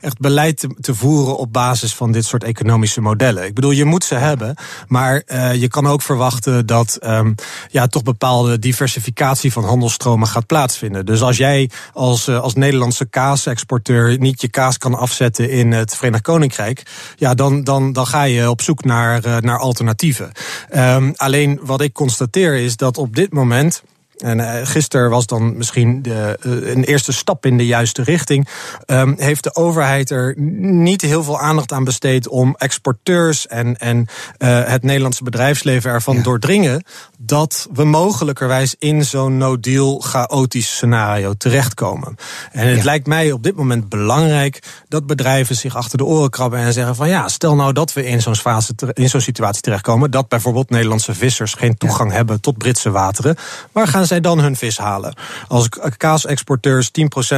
[0.00, 3.44] echt beleid te, te voeren op basis van dit soort economische modellen.
[3.44, 4.54] Ik bedoel, je moet ze hebben,
[4.86, 7.34] maar uh, je kan ook verwachten dat um,
[7.68, 11.06] ja, toch bepaalde diversificatie van handelstromen gaat plaatsvinden.
[11.06, 15.96] Dus als jij als, uh, als Nederlandse kaasexporteur niet je kaas kan afzetten in het
[15.96, 16.82] Verenigd Koninkrijk,
[17.16, 20.32] ja, dan, dan, dan ga je op zoek naar, uh, naar alternatieven.
[20.76, 23.82] Um, alleen wat ik constateer is dat op dit moment.
[24.16, 28.48] En uh, gisteren was dan misschien de, uh, een eerste stap in de juiste richting.
[28.86, 33.98] Um, heeft de overheid er niet heel veel aandacht aan besteed om exporteurs en, en
[33.98, 36.22] uh, het Nederlandse bedrijfsleven ervan ja.
[36.22, 36.84] doordringen
[37.18, 42.16] dat we mogelijkerwijs in zo'n no-deal chaotisch scenario terechtkomen.
[42.52, 42.84] En het ja.
[42.84, 46.96] lijkt mij op dit moment belangrijk dat bedrijven zich achter de oren krabben en zeggen
[46.96, 50.70] van ja, stel nou dat we in zo'n fase in zo'n situatie terechtkomen dat bijvoorbeeld
[50.70, 52.16] Nederlandse vissers geen toegang ja.
[52.16, 53.36] hebben tot Britse wateren.
[53.72, 55.14] Waar gaan zij dan hun vis halen?
[55.48, 56.90] Als kaasexporteurs 10%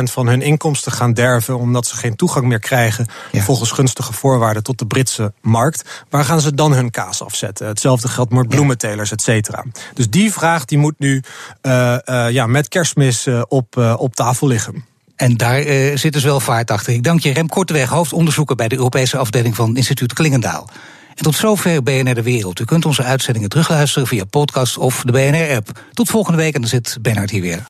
[0.02, 3.42] van hun inkomsten gaan derven omdat ze geen toegang meer krijgen ja.
[3.42, 7.66] volgens gunstige voorwaarden tot de Britse markt, waar gaan ze dan hun kaas afzetten?
[7.66, 9.64] Hetzelfde geldt voor bloementelers, et cetera.
[9.94, 11.22] Dus die vraag die moet nu
[11.62, 14.84] uh, uh, ja, met kerstmis uh, op, op tafel liggen.
[15.16, 15.62] En daar
[15.98, 16.92] zit dus wel vaart achter.
[16.92, 20.68] Ik dank je, Rem Korteweg, hoofdonderzoeker bij de Europese afdeling van Instituut Klingendaal.
[21.14, 22.60] En tot zover BNR De Wereld.
[22.60, 25.80] U kunt onze uitzendingen terugluisteren via podcast of de BNR-app.
[25.92, 27.62] Tot volgende week en dan zit Bernard hier weer.